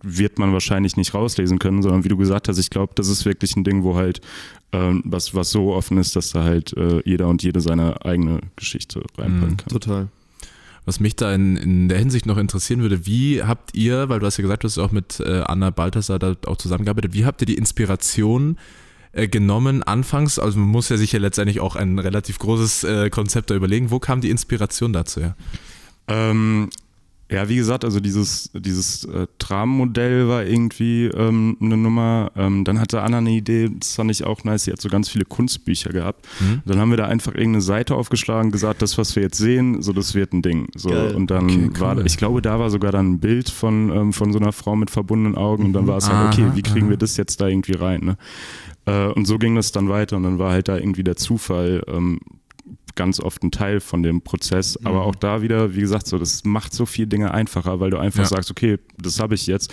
[0.03, 3.25] wird man wahrscheinlich nicht rauslesen können, sondern wie du gesagt hast, ich glaube, das ist
[3.25, 4.21] wirklich ein Ding, wo halt
[4.73, 8.41] ähm, was, was so offen ist, dass da halt äh, jeder und jede seine eigene
[8.57, 9.57] Geschichte reinpacken Mhm.
[9.59, 9.69] kann.
[9.69, 10.09] Total.
[10.85, 14.27] Was mich da in, in der Hinsicht noch interessieren würde, wie habt ihr, weil du
[14.27, 17.41] hast ja gesagt, du hast auch mit äh, Anna Balthasar da auch zusammengearbeitet, wie habt
[17.43, 18.59] ihr die Inspiration
[19.13, 20.41] äh, genommen anfangs?
[20.41, 23.93] Also man muss ja sich ja letztendlich auch ein relativ großes äh, Konzept da überlegen.
[23.93, 25.37] Wo kam die Inspiration dazu her?
[26.09, 26.69] Ähm,
[27.33, 32.31] ja, wie gesagt, also dieses, dieses äh, Trammodell war irgendwie ähm, eine Nummer.
[32.37, 35.09] Ähm, dann hatte Anna eine Idee, das fand ich auch nice, sie hat so ganz
[35.09, 36.27] viele Kunstbücher gehabt.
[36.41, 36.63] Mhm.
[36.67, 39.93] Dann haben wir da einfach irgendeine Seite aufgeschlagen, gesagt, das, was wir jetzt sehen, so
[39.93, 40.69] das wird ein Ding.
[40.77, 41.15] So, Geil.
[41.15, 41.81] und dann Okay, cool.
[41.81, 44.77] war, ich glaube, da war sogar dann ein Bild von, ähm, von so einer Frau
[44.77, 47.41] mit verbundenen Augen und dann war es halt, okay, Aha, wie kriegen wir das jetzt
[47.41, 48.01] da irgendwie rein?
[48.05, 48.17] Ne?
[48.87, 51.83] Äh, und so ging das dann weiter und dann war halt da irgendwie der Zufall.
[52.95, 54.77] Ganz oft ein Teil von dem Prozess.
[54.85, 55.03] Aber Mhm.
[55.07, 58.21] auch da wieder, wie gesagt, so, das macht so viele Dinge einfacher, weil du einfach
[58.25, 58.29] Ja.
[58.29, 59.73] sagst, okay, das habe ich jetzt.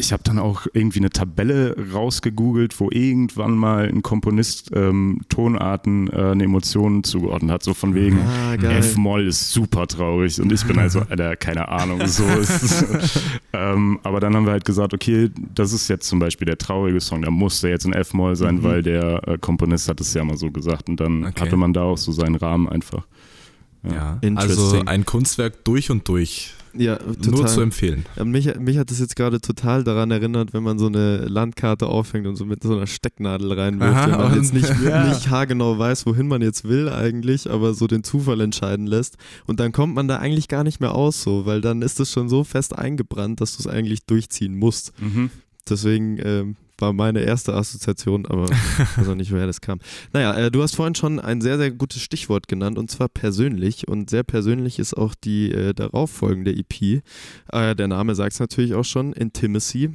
[0.00, 6.08] Ich habe dann auch irgendwie eine Tabelle rausgegoogelt, wo irgendwann mal ein Komponist ähm, Tonarten
[6.08, 8.54] äh, eine Emotion zugeordnet hat, so von wegen Ah.
[8.54, 13.20] F-Moll ist super traurig und ich bin also, Alter, keine Ahnung, so ist es.
[13.52, 17.00] ähm, aber dann haben wir halt gesagt, okay, das ist jetzt zum Beispiel der traurige
[17.00, 18.62] Song, da muss der jetzt in F-Moll sein, Mhm.
[18.64, 21.42] weil der äh, Komponist hat es ja mal so gesagt und dann Okay.
[21.42, 23.06] hatte man da auch so seinen Rahmen einfach.
[23.82, 24.20] Ja.
[24.36, 26.54] Also ein Kunstwerk durch und durch.
[26.72, 27.30] Ja, total.
[27.32, 28.04] Nur zu empfehlen.
[28.16, 31.86] Ja, mich, mich hat das jetzt gerade total daran erinnert, wenn man so eine Landkarte
[31.86, 35.08] aufhängt und so mit so einer Stecknadel reinwirft, Aha, wenn man jetzt nicht, Ja.
[35.08, 39.16] nicht haargenau weiß, wohin man jetzt will eigentlich, aber so den Zufall entscheiden lässt.
[39.46, 42.12] Und dann kommt man da eigentlich gar nicht mehr aus so, weil dann ist es
[42.12, 44.92] schon so fest eingebrannt, dass du es eigentlich durchziehen musst.
[45.68, 49.78] Deswegen ähm, war meine erste Assoziation, aber ich weiß auch nicht, woher das kam.
[50.12, 53.88] Naja, äh, du hast vorhin schon ein sehr, sehr gutes Stichwort genannt und zwar persönlich.
[53.88, 57.02] Und sehr persönlich ist auch die äh, darauffolgende EP.
[57.52, 59.94] Äh, der Name sagt es natürlich auch schon, Intimacy.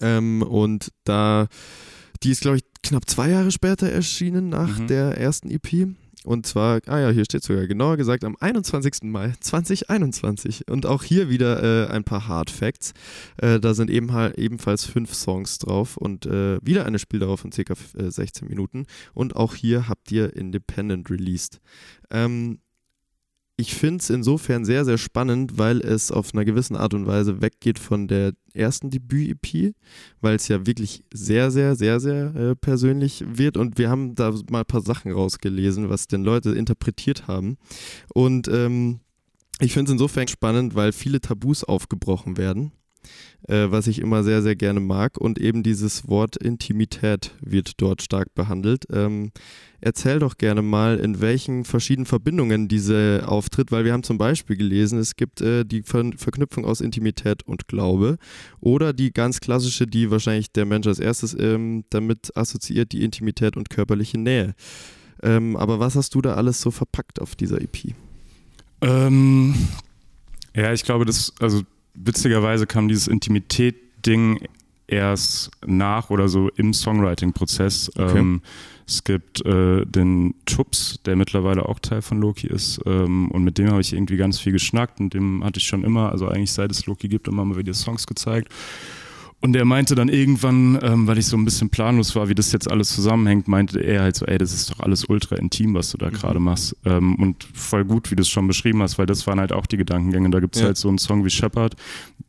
[0.00, 1.46] Ähm, und da,
[2.22, 4.86] die ist, glaube ich, knapp zwei Jahre später erschienen nach Mhm.
[4.86, 5.88] der ersten EP.
[6.28, 9.04] Und zwar, ah ja, hier steht sogar genauer gesagt am 21.
[9.04, 10.68] Mai 2021.
[10.68, 12.92] Und auch hier wieder äh, ein paar Hard Facts.
[13.38, 17.72] Äh, da sind eben, ebenfalls fünf Songs drauf und äh, wieder eine Spieldauer von ca.
[17.96, 18.84] äh, 16 Minuten.
[19.14, 21.60] Und auch hier habt ihr Independent released.
[22.10, 22.58] Ähm,
[23.60, 27.42] ich finde es insofern sehr, sehr spannend, weil es auf einer gewissen Art und Weise
[27.42, 29.74] weggeht von der ersten Debüt-EP,
[30.20, 33.56] weil es ja wirklich sehr, sehr, sehr, sehr äh, persönlich wird.
[33.56, 37.58] Und wir haben da mal ein paar Sachen rausgelesen, was denn Leute interpretiert haben.
[38.14, 39.00] Und ähm,
[39.58, 42.70] ich finde es insofern spannend, weil viele Tabus aufgebrochen werden,
[43.46, 45.18] äh, was ich immer sehr, sehr gerne mag.
[45.18, 48.86] Und eben dieses Wort Intimität wird dort stark behandelt.
[48.92, 49.30] Ähm,
[49.80, 54.56] erzähl doch gerne mal, in welchen verschiedenen Verbindungen diese auftritt, weil wir haben zum Beispiel
[54.56, 58.18] gelesen, es gibt äh, die Ver Verknüpfung aus Intimität und Glaube
[58.60, 63.56] oder die ganz klassische, die wahrscheinlich der Mensch als erstes ähm, damit assoziiert, die Intimität
[63.56, 64.54] und körperliche Nähe.
[65.22, 67.94] Ähm, aber was hast du da alles so verpackt auf dieser EP?
[68.80, 69.54] Ähm,
[70.54, 71.62] ja, ich glaube, das, also
[72.04, 74.40] witzigerweise kam dieses Intimität-Ding
[74.86, 77.90] erst nach oder so im Songwriting-Prozess.
[77.96, 78.18] Okay.
[78.18, 78.42] Ähm,
[78.86, 82.80] es gibt äh, den Tups, der mittlerweile auch Teil von Loki ist.
[82.86, 85.84] Ähm, und mit dem habe ich irgendwie ganz viel geschnackt und dem hatte ich schon
[85.84, 88.50] immer, also eigentlich seit es Loki gibt, immer mal wieder Songs gezeigt.
[89.40, 92.50] Und er meinte dann irgendwann, ähm, weil ich so ein bisschen planlos war, wie das
[92.50, 95.90] jetzt alles zusammenhängt, meinte er halt so, ey, das ist doch alles ultra intim, was
[95.92, 96.76] du da gerade machst.
[96.84, 99.66] Ähm, und voll gut, wie du es schon beschrieben hast, weil das waren halt auch
[99.66, 100.30] die Gedankengänge.
[100.30, 100.66] Da gibt es Ja.
[100.68, 101.76] halt so einen Song wie Shepard,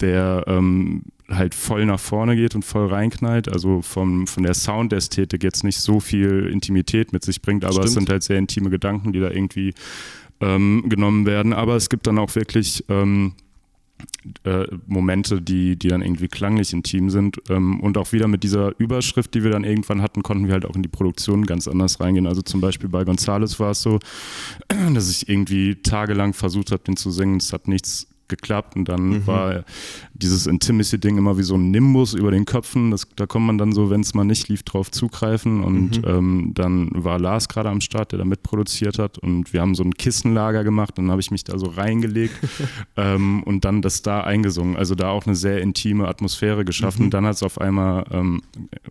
[0.01, 3.49] der ähm, halt voll nach vorne geht und voll reinknallt.
[3.51, 7.91] Also vom, von der Soundästhetik jetzt nicht so viel Intimität mit sich bringt, aber es
[7.91, 8.07] Stimmt.
[8.07, 9.73] sind halt sehr intime Gedanken, die da irgendwie
[10.41, 11.53] ähm, genommen werden.
[11.53, 13.33] Aber es gibt dann auch wirklich ähm,
[14.43, 17.37] äh, Momente, die, die dann irgendwie klanglich intim sind.
[17.49, 20.65] Ähm, und auch wieder mit dieser Überschrift, die wir dann irgendwann hatten, konnten wir halt
[20.65, 22.27] auch in die Produktion ganz anders reingehen.
[22.27, 23.99] Also zum Beispiel bei Gonzales war es so,
[24.93, 27.37] dass ich irgendwie tagelang versucht habe, den zu singen.
[27.37, 29.27] Es hat nichts geklappt und dann Mhm.
[29.27, 29.63] war
[30.13, 32.91] dieses Intimacy-Ding immer wie so ein Nimbus über den Köpfen.
[32.91, 35.63] Das, da kann man dann so, wenn es mal nicht lief, drauf zugreifen.
[35.63, 36.03] Und Mhm.
[36.07, 39.17] ähm, dann war Lars gerade am Start, der da mitproduziert hat.
[39.17, 40.97] Und wir haben so ein Kissenlager gemacht.
[40.97, 42.33] Dann habe ich mich da so reingelegt
[42.97, 44.75] ähm, und dann das da eingesungen.
[44.75, 47.05] Also da auch eine sehr intime Atmosphäre geschaffen.
[47.05, 47.09] Mhm.
[47.11, 48.41] Dann hat es auf einmal ähm,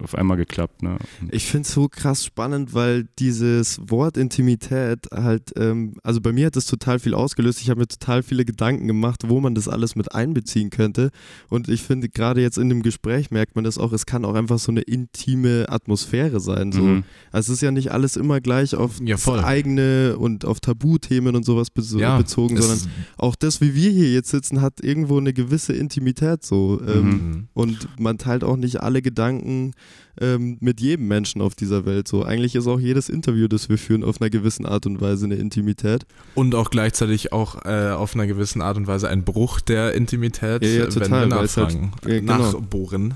[0.02, 0.82] auf einmal geklappt.
[0.82, 0.96] Ne?
[1.30, 6.46] Ich finde es so krass spannend, weil dieses Wort Intimität halt, ähm, also bei mir
[6.46, 7.60] hat das total viel ausgelöst.
[7.60, 11.10] Ich habe mir total viele Gedanken gemacht, wo man das alles mit einbeziehen könnte.
[11.48, 14.34] Und ich finde, gerade jetzt in dem Gespräch merkt man das auch, es kann auch
[14.34, 16.72] einfach so eine intime Atmosphäre sein.
[16.72, 16.82] So.
[16.82, 17.04] Mhm.
[17.32, 21.44] Also es ist ja nicht alles immer gleich auf Ja, eigene und auf Tabuthemen und
[21.44, 22.80] sowas beso Ja, bezogen, sondern
[23.16, 26.80] auch das, wie wir hier jetzt sitzen, hat irgendwo eine gewisse Intimität so.
[26.86, 27.48] Ähm, Mhm.
[27.54, 29.72] und man teilt auch nicht alle Gedanken
[30.20, 32.08] ähm, mit jedem Menschen auf dieser Welt.
[32.08, 35.26] So, eigentlich ist auch jedes Interview, das wir führen, auf einer gewissen Art und Weise
[35.26, 36.06] eine Intimität.
[36.34, 40.62] Und auch gleichzeitig auch äh, auf einer gewissen Art und Weise ein Bruch der Intimität,
[40.64, 42.38] Ja, ja, wenn total, wir weil es halt- nachfragen, ja, genau.
[42.38, 43.14] nachbohren.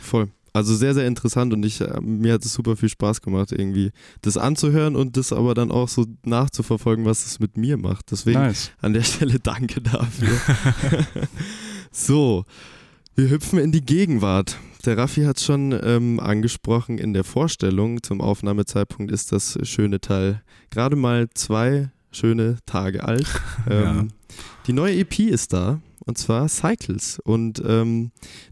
[0.00, 0.28] Voll.
[0.54, 3.90] Also sehr, sehr interessant und ich, äh, mir hat es super viel Spaß gemacht, irgendwie
[4.20, 8.10] das anzuhören und das aber dann auch so nachzuverfolgen, was es mit mir macht.
[8.10, 8.70] Deswegen Nice.
[8.82, 10.28] an der Stelle danke dafür.
[11.90, 12.44] so,
[13.16, 14.58] wir hüpfen in die Gegenwart.
[14.84, 18.02] Der Raffi hat schon ähm, angesprochen in der Vorstellung.
[18.02, 23.26] Zum Aufnahmezeitpunkt ist das schöne Teil gerade mal zwei schöne Tage alt.
[23.70, 24.04] Ähm, Ja.
[24.66, 27.20] Die neue EP ist da und zwar Cycles.
[27.22, 28.10] Und ähm,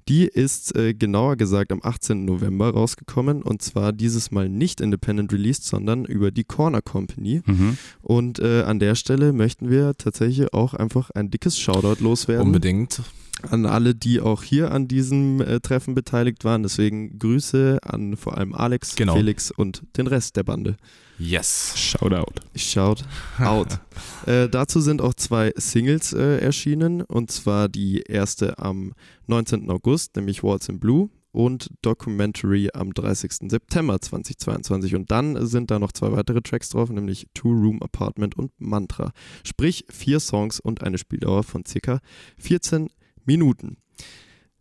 [0.09, 2.25] die ist äh, genauer gesagt am 18.
[2.25, 7.43] November rausgekommen und zwar dieses Mal nicht independent released, sondern über die Corner Company.
[7.45, 7.77] Mhm.
[8.03, 12.47] Und äh, an der Stelle möchten wir tatsächlich auch einfach ein dickes Shoutout loswerden.
[12.47, 13.03] Unbedingt.
[13.49, 16.63] An alle, die auch hier an diesem äh, Treffen beteiligt waren.
[16.63, 19.15] Deswegen Grüße an vor allem Alex, Genau.
[19.15, 20.77] Felix und den Rest der Bande.
[21.19, 21.75] Yes.
[21.77, 22.41] Shoutout.
[22.57, 23.05] Shout
[23.39, 23.79] out.
[24.27, 28.95] äh, dazu sind auch zwei Singles äh, erschienen und zwar die erste am
[29.27, 29.71] 19.
[29.71, 33.51] August, nämlich Waltz in Blue und Documentary am 30.
[33.51, 38.37] September 2022 und dann sind da noch zwei weitere Tracks drauf, nämlich Two Room Apartment
[38.37, 39.13] und Mantra.
[39.45, 42.01] Sprich vier Songs und eine Spieldauer von circa
[42.39, 42.89] 14
[43.31, 43.77] Minuten.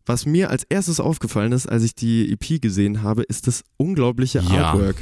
[0.05, 4.39] Was mir als erstes aufgefallen ist, als ich die EP gesehen habe, ist das unglaubliche
[4.41, 4.97] Ja, Artwork.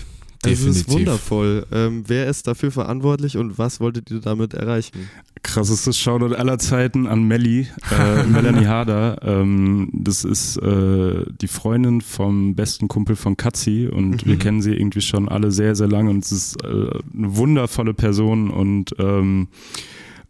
[0.45, 1.65] Es ist wundervoll.
[1.73, 5.09] Ähm, wer ist dafür verantwortlich und was wolltet ihr damit erreichen?
[5.43, 9.19] Krassestes Shoutout aller Zeiten an Melly, äh, Melanie Harder.
[9.23, 14.73] Ähm, das ist äh, die Freundin vom besten Kumpel von Katzi und wir kennen sie
[14.73, 19.47] irgendwie schon alle sehr, sehr lange und es ist äh, eine wundervolle Person und ähm,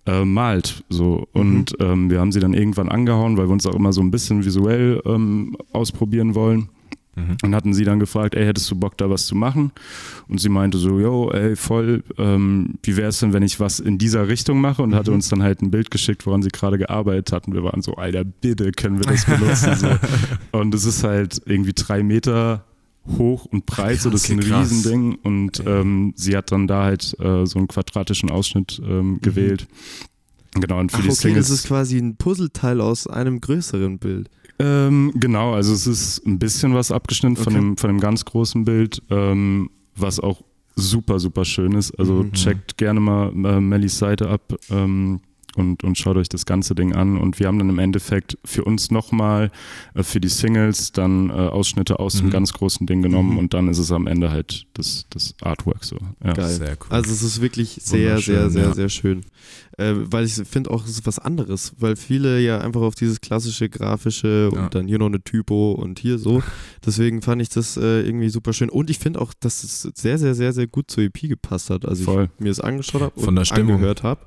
[0.07, 1.27] äh, malt so.
[1.33, 4.11] Und ähm, wir haben sie dann irgendwann angehauen, weil wir uns auch immer so ein
[4.11, 6.69] bisschen visuell ähm, ausprobieren wollen.
[7.43, 9.71] Und hatten sie dann gefragt, ey, hättest du Bock da was zu machen?
[10.27, 13.79] Und sie meinte so, yo, ey, voll, ähm, wie wäre es denn, wenn ich was
[13.79, 14.83] in dieser Richtung mache?
[14.83, 17.47] Und hatte uns dann halt ein Bild geschickt, woran sie gerade gearbeitet hat.
[17.47, 19.75] Und wir waren so, Alter, bitte können wir das benutzen.
[19.75, 19.87] so.
[20.57, 22.63] Und es ist halt irgendwie drei Meter
[23.17, 24.69] hoch und breit, so das ist ein krass.
[24.71, 25.15] Riesending.
[25.23, 29.67] Und ähm, sie hat dann da halt äh, so einen quadratischen Ausschnitt ähm, gewählt.
[30.53, 31.47] Genau, und für Ach, die okay, Singles.
[31.49, 34.29] das ist quasi ein Puzzleteil aus einem größeren Bild.
[34.59, 37.61] Ähm, genau, also es ist ein bisschen was abgeschnitten von, Okay.
[37.61, 40.41] dem, von dem ganz großen Bild, ähm, was auch
[40.75, 41.91] super, super schön ist.
[41.99, 42.33] Also Mhm.
[42.33, 45.19] checkt gerne mal äh, Mellys Seite ab ähm,
[45.57, 47.17] und, und schaut euch das ganze Ding an.
[47.17, 49.51] Und wir haben dann im Endeffekt für uns nochmal
[49.93, 52.31] äh, für die Singles dann äh, Ausschnitte aus dem Mhm.
[52.31, 53.37] ganz großen Ding genommen Mhm.
[53.39, 55.97] und dann ist es am Ende halt das, das Artwork so.
[56.23, 56.33] Ja.
[56.33, 56.47] Geil.
[56.53, 56.87] Sehr cool.
[56.89, 58.73] Also es ist wirklich sehr, sehr, sehr, ja.
[58.73, 59.21] sehr schön.
[59.77, 63.21] Äh, weil ich finde auch, es ist was anderes, weil viele ja einfach auf dieses
[63.21, 64.69] klassische grafische und Ja.
[64.69, 66.41] dann hier noch eine Typo und hier so.
[66.85, 68.69] Deswegen fand ich das äh, irgendwie super schön.
[68.69, 71.85] Und ich finde auch, dass es sehr, sehr, sehr, sehr gut zur EP gepasst hat.
[71.85, 72.29] Also Voll.
[72.37, 73.75] ich mir es angeschaut habe Von und der Stimmung.
[73.75, 74.21] angehört habe.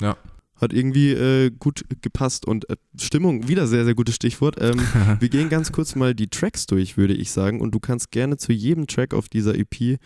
[0.00, 0.16] Ja.
[0.62, 4.56] Hat irgendwie äh, gut gepasst und äh, Stimmung, wieder sehr, sehr gutes Stichwort.
[4.60, 4.80] Ähm,
[5.20, 7.60] wir gehen ganz kurz mal die Tracks durch, würde ich sagen.
[7.60, 9.98] Und du kannst gerne zu jedem Track auf dieser EP,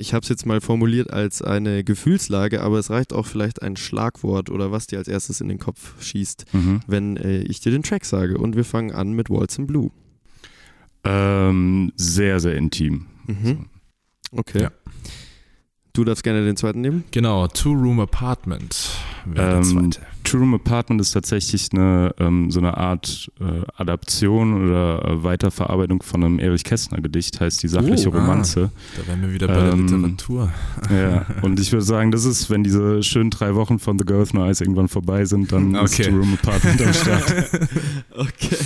[0.00, 3.76] ich habe es jetzt mal formuliert als eine Gefühlslage, aber es reicht auch vielleicht ein
[3.76, 6.80] Schlagwort oder was dir als erstes in den Kopf schießt, Mhm.
[6.86, 8.38] wenn äh, ich dir den Track sage.
[8.38, 9.90] Und wir fangen an mit Waltz in Blue.
[11.04, 13.06] Ähm, sehr, sehr intim.
[13.26, 13.66] Mhm.
[14.30, 14.62] Okay.
[14.62, 14.70] Ja.
[15.98, 17.02] Du darfst gerne den zweiten nehmen.
[17.10, 18.90] Genau, Two-Room Apartment
[19.24, 20.06] wäre der Ähm, zweite.
[20.28, 26.02] True Room Apartment ist tatsächlich eine, ähm, so eine Art äh, Adaption oder äh, Weiterverarbeitung
[26.02, 28.18] von einem Erich Kästner Gedicht, heißt die sachliche Oh, ah.
[28.18, 28.70] Romanze.
[28.96, 30.52] Da wären wir wieder bei der ähm, Literatur.
[30.90, 34.20] Ja, und ich würde sagen, das ist, wenn diese schönen drei Wochen von The Girl
[34.20, 36.10] with No Eyes irgendwann vorbei sind, dann ist Okay.
[36.10, 37.34] True Room Apartment am Start.
[38.14, 38.56] Okay.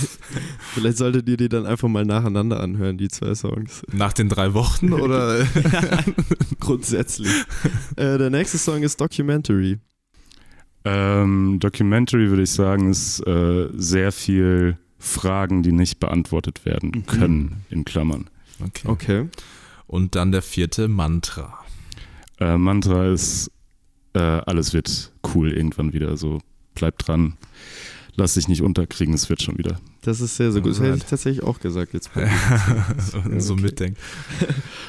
[0.75, 3.83] Vielleicht solltet ihr die dann einfach mal nacheinander anhören, die zwei Songs.
[3.93, 5.47] Nach den drei Wochen oder?
[6.61, 7.29] Grundsätzlich.
[7.97, 9.79] äh, der nächste Song ist Documentary.
[10.85, 17.07] Ähm, Documentary würde ich sagen, ist äh, sehr viel Fragen, die nicht beantwortet werden Mhm.
[17.07, 18.29] können, in Klammern.
[18.65, 18.89] Okay.
[18.89, 19.29] Okay.
[19.87, 21.59] Und dann der vierte Mantra.
[22.41, 23.51] Äh, Mantra ist,
[24.15, 26.17] äh, alles wird cool irgendwann wieder.
[26.17, 26.41] So,
[26.75, 27.35] bleib dran,
[28.17, 29.79] lass dich nicht unterkriegen, es wird schon wieder.
[30.03, 30.73] Das ist sehr, sehr gut.
[30.73, 32.11] Das hätte ich tatsächlich auch gesagt jetzt.
[33.39, 33.63] so okay.
[33.63, 33.99] mitdenkt.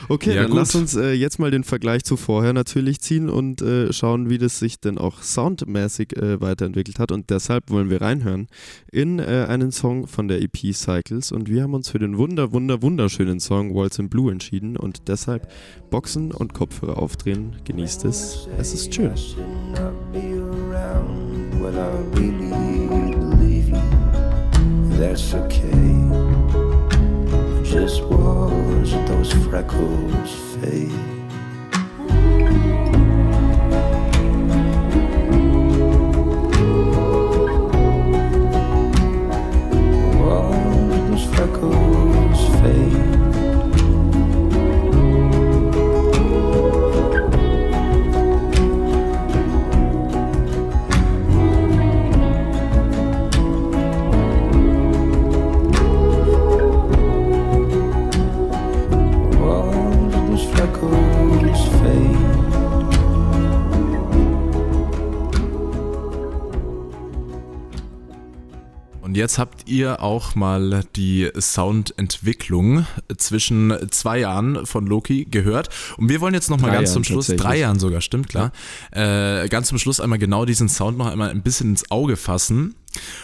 [0.09, 0.59] Okay, Ja, dann gut.
[0.59, 4.38] lass uns äh, jetzt mal den Vergleich zu vorher natürlich ziehen und äh, schauen, wie
[4.38, 7.13] das sich denn auch soundmäßig äh, weiterentwickelt hat.
[7.13, 8.47] Und deshalb wollen wir reinhören
[8.91, 11.32] in äh, einen Song von der EP Cycles.
[11.32, 14.76] Und wir haben uns für den wunder, wunder, wunderschönen Song Waltz in Blue entschieden.
[14.76, 15.49] Und deshalb
[15.89, 17.55] Boxen und Kopfhörer aufdrehen.
[17.63, 18.49] Genießt es.
[18.57, 19.13] Es ist schön.
[24.99, 25.69] That's okay.
[27.63, 30.91] Just watch those freckles fade.
[40.19, 43.03] Watch those freckles fade.
[69.16, 72.86] Jetzt habt ihr auch mal die Soundentwicklung
[73.18, 75.70] zwischen zwei Jahren von Loki gehört.
[75.97, 78.30] Und wir wollen jetzt noch mal Drei ganz Jahren zum Schluss, drei Jahren sogar, stimmt
[78.30, 78.51] klar,
[78.91, 82.76] äh, ganz zum Schluss einmal genau diesen Sound noch einmal ein bisschen ins Auge fassen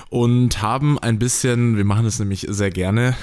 [0.10, 3.16] und haben ein bisschen, wir machen das nämlich sehr gerne,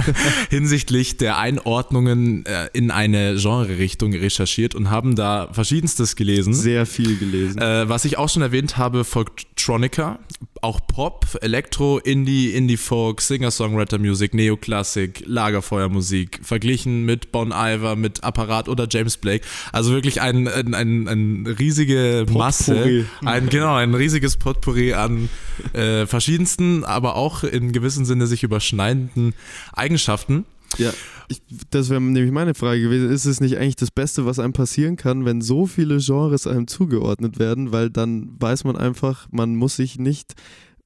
[0.50, 6.54] hinsichtlich der Einordnungen äh, in eine Genre-Richtung recherchiert und haben da verschiedenstes gelesen.
[6.54, 7.60] Sehr viel gelesen.
[7.60, 10.18] Äh, was ich auch schon erwähnt habe, Folktronica,
[10.62, 18.86] auch Pop, Elektro, Indie, Indie-Folk, Singer-Songwriter-Musik, Neoklassik, Lagerfeuermusik, verglichen mit Bon Iver, mit Apparat oder
[18.88, 19.44] James Blake.
[19.72, 23.04] Also wirklich ein, ein, ein, ein riesige Masse, Potpourri.
[23.24, 25.28] ein, genau, ein riesiges Potpourri an
[25.74, 29.34] äh, verschiedensten, aber auch in gewissem Sinne sich überschneidenden
[29.72, 30.44] Eigenschaften.
[30.78, 30.92] Ja,
[31.28, 33.10] ich, das wäre nämlich meine Frage gewesen.
[33.10, 36.66] Ist es nicht eigentlich das Beste, was einem passieren kann, wenn so viele Genres einem
[36.66, 37.72] zugeordnet werden?
[37.72, 40.34] Weil dann weiß man einfach, man muss sich nicht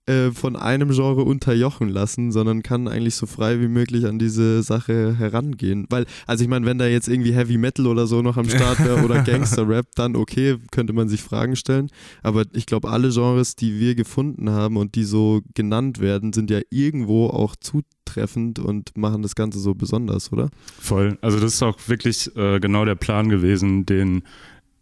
[0.07, 4.63] äh, von einem Genre unterjochen lassen, sondern kann eigentlich so frei wie möglich an diese
[4.63, 5.87] Sache herangehen.
[5.91, 8.79] Weil, also ich meine, wenn da jetzt irgendwie Heavy Metal oder so noch am Start
[8.85, 11.91] wäre oder Gangster-Rap, dann okay, könnte man sich Fragen stellen.
[12.23, 16.51] Aber ich glaube, alle Genres, die wir gefunden haben und die so genannt werden, sind
[16.51, 20.51] ja irgendwo auch zutreffend und machen das Ganze so besonders, oder?
[20.79, 21.19] Voll.
[21.21, 24.23] Also das ist auch wirklich äh, genau der Plan gewesen, den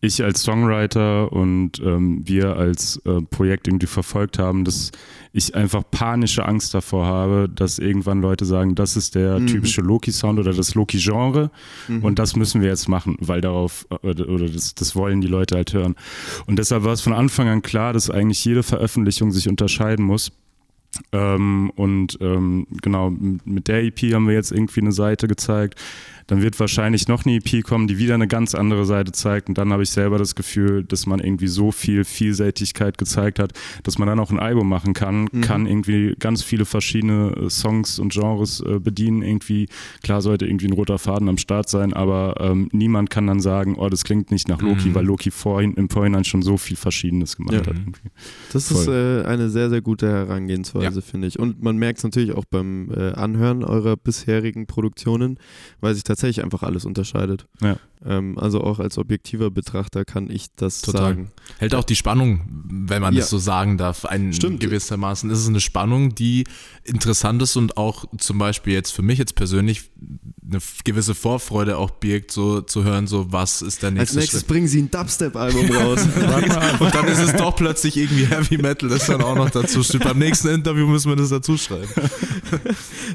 [0.05, 4.91] ich als Songwriter und ähm, wir als äh, Projekt irgendwie verfolgt haben, dass
[5.33, 9.47] ich einfach panische Angst davor habe, dass irgendwann Leute sagen, das ist der Mhm.
[9.49, 11.51] typische Loki-Sound oder das Loki-Genre
[11.89, 12.05] Mhm.
[12.05, 15.27] und das müssen wir jetzt machen, weil darauf, äh, oder, oder das, das wollen die
[15.27, 15.97] Leute halt hören.
[16.47, 20.31] Und deshalb war es von Anfang an klar, dass eigentlich jede Veröffentlichung sich unterscheiden muss.
[21.11, 25.81] Ähm, und ähm, genau, mit der EP haben wir jetzt irgendwie eine Seite gezeigt.
[26.27, 29.49] Dann wird wahrscheinlich noch eine EP kommen, die wieder eine ganz andere Seite zeigt.
[29.49, 33.53] Und dann habe ich selber das Gefühl, dass man irgendwie so viel Vielseitigkeit gezeigt hat,
[33.83, 35.41] dass man dann auch ein Album machen kann, Mhm.
[35.43, 39.23] kann irgendwie ganz viele verschiedene äh, Songs und Genres äh, bedienen.
[39.23, 39.69] Irgendwie,
[40.03, 43.77] klar sollte irgendwie ein roter Faden am Start sein, aber ähm, niemand kann dann sagen,
[43.79, 44.95] oh, das klingt nicht nach Loki, Mhm.
[44.95, 47.61] weil Loki vorhin, im Vorhinein schon so viel Verschiedenes gemacht Ja.
[47.61, 47.69] hat.
[47.69, 48.11] Irgendwie.
[48.53, 49.23] Das ist Voll.
[49.25, 51.39] äh, eine sehr, sehr gute Herangehensweise, finde ich.
[51.39, 55.39] Und man merkt es natürlich auch beim äh, Anhören eurer bisherigen Produktionen,
[55.81, 57.47] weil sich tatsächlich einfach alles unterscheidet.
[57.61, 57.77] Ja.
[58.05, 61.03] Ähm, also auch als objektiver Betrachter kann ich das Total.
[61.03, 61.33] sagen.
[61.59, 63.21] Hält auch die Spannung, wenn man Ja.
[63.21, 64.61] das so sagen darf, ein Stimmt.
[64.61, 65.31] gewissermaßen.
[65.31, 66.45] Es ist eine Spannung, die
[66.85, 69.91] interessant ist und auch zum Beispiel jetzt für mich jetzt persönlich
[70.47, 74.41] eine gewisse Vorfreude auch birgt, so zu hören, so was ist der Als nächste nächstes
[74.41, 74.49] Schritt.
[74.49, 76.01] bringen sie ein Dubstep-Album raus.
[76.81, 80.05] und dann ist es doch plötzlich irgendwie Heavy Metal, das dann auch noch dazu steht.
[80.05, 81.89] Beim nächsten Interview müssen wir das dazu schreiben.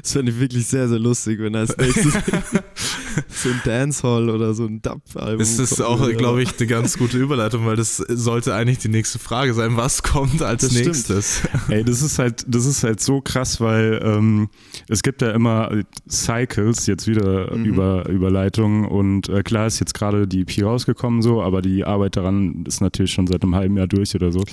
[0.02, 2.12] Das fände ich wirklich sehr, sehr lustig, wenn als nächstes
[3.28, 7.18] so ein Dancehall oder so ein Dub-Album Das ist auch, glaube ich, eine ganz gute
[7.18, 9.76] Überleitung, weil das sollte eigentlich die nächste Frage sein.
[9.76, 10.86] Was kommt als Das stimmt.
[10.86, 11.42] nächstes?
[11.68, 14.48] Ey, das ist halt, das ist halt so krass, weil ähm,
[14.88, 15.70] es gibt ja immer
[16.08, 17.64] Cycles, jetzt wieder Mhm.
[17.64, 22.16] über Überleitungen und äh, klar ist jetzt gerade die EP rausgekommen so, aber die Arbeit
[22.16, 24.44] daran ist natürlich schon seit einem halben Jahr durch oder so.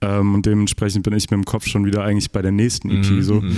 [0.00, 3.10] Ähm, und dementsprechend bin ich mit dem Kopf schon wieder eigentlich bei der nächsten EP
[3.10, 3.40] Mhm, so.
[3.40, 3.56] mhm.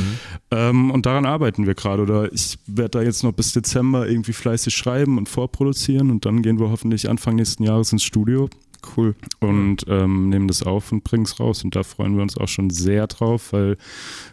[0.50, 2.02] Ähm, und daran arbeiten wir gerade.
[2.02, 6.42] Oder ich werde da jetzt noch bis Dezember irgendwie fleißig schreiben und vorproduzieren und dann
[6.42, 8.48] gehen wir hoffentlich Anfang nächsten Jahres ins Studio.
[8.96, 9.14] Cool.
[9.40, 11.64] Und ähm, nehmen das auf und bringen es raus.
[11.64, 13.76] Und da freuen wir uns auch schon sehr drauf, weil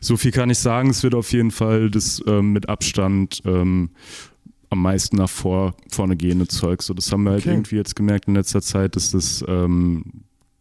[0.02, 3.90] so viel kann ich sagen, es wird auf jeden Fall das ähm, mit Abstand ähm,
[4.70, 6.82] am meisten nach vor, vorne gehende Zeug.
[6.82, 7.52] So, das haben wir halt Okay.
[7.52, 10.04] irgendwie jetzt gemerkt in letzter Zeit, dass das ähm,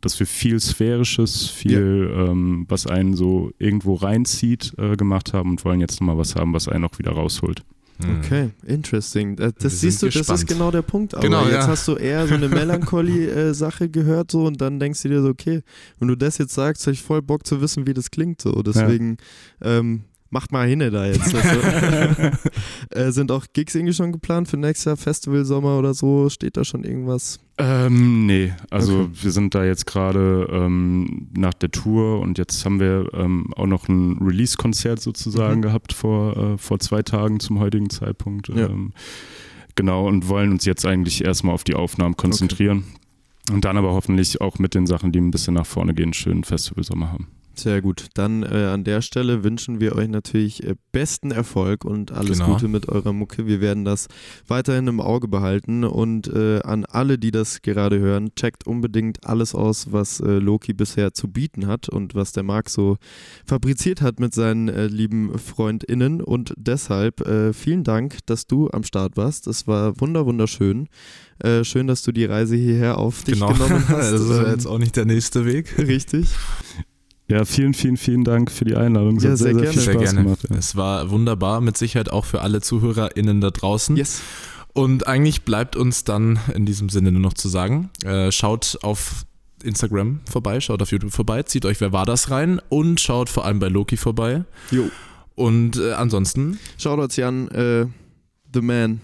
[0.02, 5.64] dass wir viel Sphärisches, viel, ähm, was einen so irgendwo reinzieht, äh, gemacht haben und
[5.64, 7.64] wollen jetzt nochmal was haben, was einen auch wieder rausholt.
[8.02, 8.18] Hm.
[8.18, 9.38] Okay, interesting.
[9.38, 10.48] Äh, Das siehst du, sind das ist gespannt.
[10.48, 11.14] genau der Punkt.
[11.14, 11.66] Aber Genau, jetzt ja.
[11.66, 12.48] hast du eher so eine
[13.10, 15.62] Melancholie-Sache gehört so und dann denkst du dir so, okay,
[15.98, 18.52] wenn du das jetzt sagst, habe ich voll Bock zu wissen, wie das klingt so.
[18.62, 19.16] Deswegen
[19.62, 21.34] ähm, macht mal hinne da jetzt.
[21.34, 21.60] Also,
[22.90, 26.28] äh, sind auch Gigs irgendwie schon geplant für nächstes Jahr, Festival, Sommer oder so?
[26.28, 27.38] Steht da schon irgendwas?
[27.58, 29.10] Ähm, nee, also Okay.
[29.22, 33.66] wir sind da jetzt gerade ähm, nach der Tour und jetzt haben wir ähm, auch
[33.66, 35.62] noch ein Release-Konzert sozusagen Mhm.
[35.62, 38.48] gehabt vor, äh, vor zwei Tagen zum heutigen Zeitpunkt.
[38.48, 38.66] Ja.
[38.66, 38.92] Ähm,
[39.74, 42.84] genau, und wollen uns jetzt eigentlich erstmal auf die Aufnahmen konzentrieren.
[43.52, 46.12] Und dann aber hoffentlich auch mit den Sachen, die ein bisschen nach vorne gehen, einen
[46.14, 47.28] schönen Festivalsommer haben.
[47.58, 48.08] Sehr gut.
[48.14, 52.52] Dann äh, an der Stelle wünschen wir euch natürlich äh, besten Erfolg und alles Genau.
[52.52, 53.46] Gute mit eurer Mucke.
[53.46, 54.08] Wir werden das
[54.46, 59.54] weiterhin im Auge behalten und äh, an alle, die das gerade hören, checkt unbedingt alles
[59.54, 62.98] aus, was äh, Loki bisher zu bieten hat und was der Marc so
[63.46, 66.20] fabriziert hat mit seinen äh, lieben FreundInnen.
[66.20, 69.46] Und deshalb äh, vielen Dank, dass du am Start warst.
[69.46, 70.88] Es war wunder wunderschön.
[71.64, 74.10] Schön, dass du die Reise hierher auf dich Genau, genommen hast.
[74.10, 75.76] das ist ja Ähm, jetzt auch nicht der nächste Weg.
[75.76, 76.28] Richtig.
[77.28, 79.16] Ja, vielen, vielen, vielen Dank für die Einladung.
[79.16, 79.72] Es Ja, sehr sehr, sehr gerne.
[79.72, 80.22] viel Sehr Spaß gerne.
[80.22, 80.46] gemacht.
[80.48, 80.56] Ja.
[80.56, 83.96] Es war wunderbar, mit Sicherheit auch für alle ZuhörerInnen da draußen.
[83.96, 84.22] Yes.
[84.72, 89.24] Und eigentlich bleibt uns dann in diesem Sinne nur noch zu sagen, äh, schaut auf
[89.64, 93.44] Instagram vorbei, schaut auf YouTube vorbei, zieht euch Wer war das rein und schaut vor
[93.44, 94.44] allem bei Loki vorbei.
[94.70, 94.90] Jo.
[95.34, 97.86] Und äh, ansonsten, Shoutouts Jan, äh,
[98.56, 99.00] the man.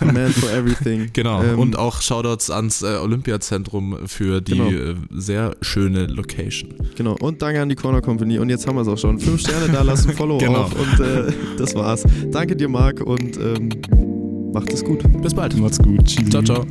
[0.00, 1.08] the man for everything.
[1.12, 4.70] genau, Ähm, und auch Shoutouts ans äh, Olympiazentrum für die Genau.
[4.70, 6.74] äh, sehr schöne Location.
[6.96, 7.16] Genau.
[7.20, 8.38] Und danke an die Corner Company.
[8.38, 9.18] Und jetzt haben wir es auch schon.
[9.18, 10.62] Fünf Sterne da lassen, Follow Genau.
[10.64, 10.72] auf.
[10.74, 12.04] Und äh, das war's.
[12.30, 13.00] Danke dir, Marc.
[13.00, 13.70] Und ähm,
[14.52, 15.00] macht es gut.
[15.22, 15.56] Bis bald.
[15.58, 16.04] Macht's gut.
[16.04, 16.30] Tschüss.
[16.30, 16.64] Ciao, ciao.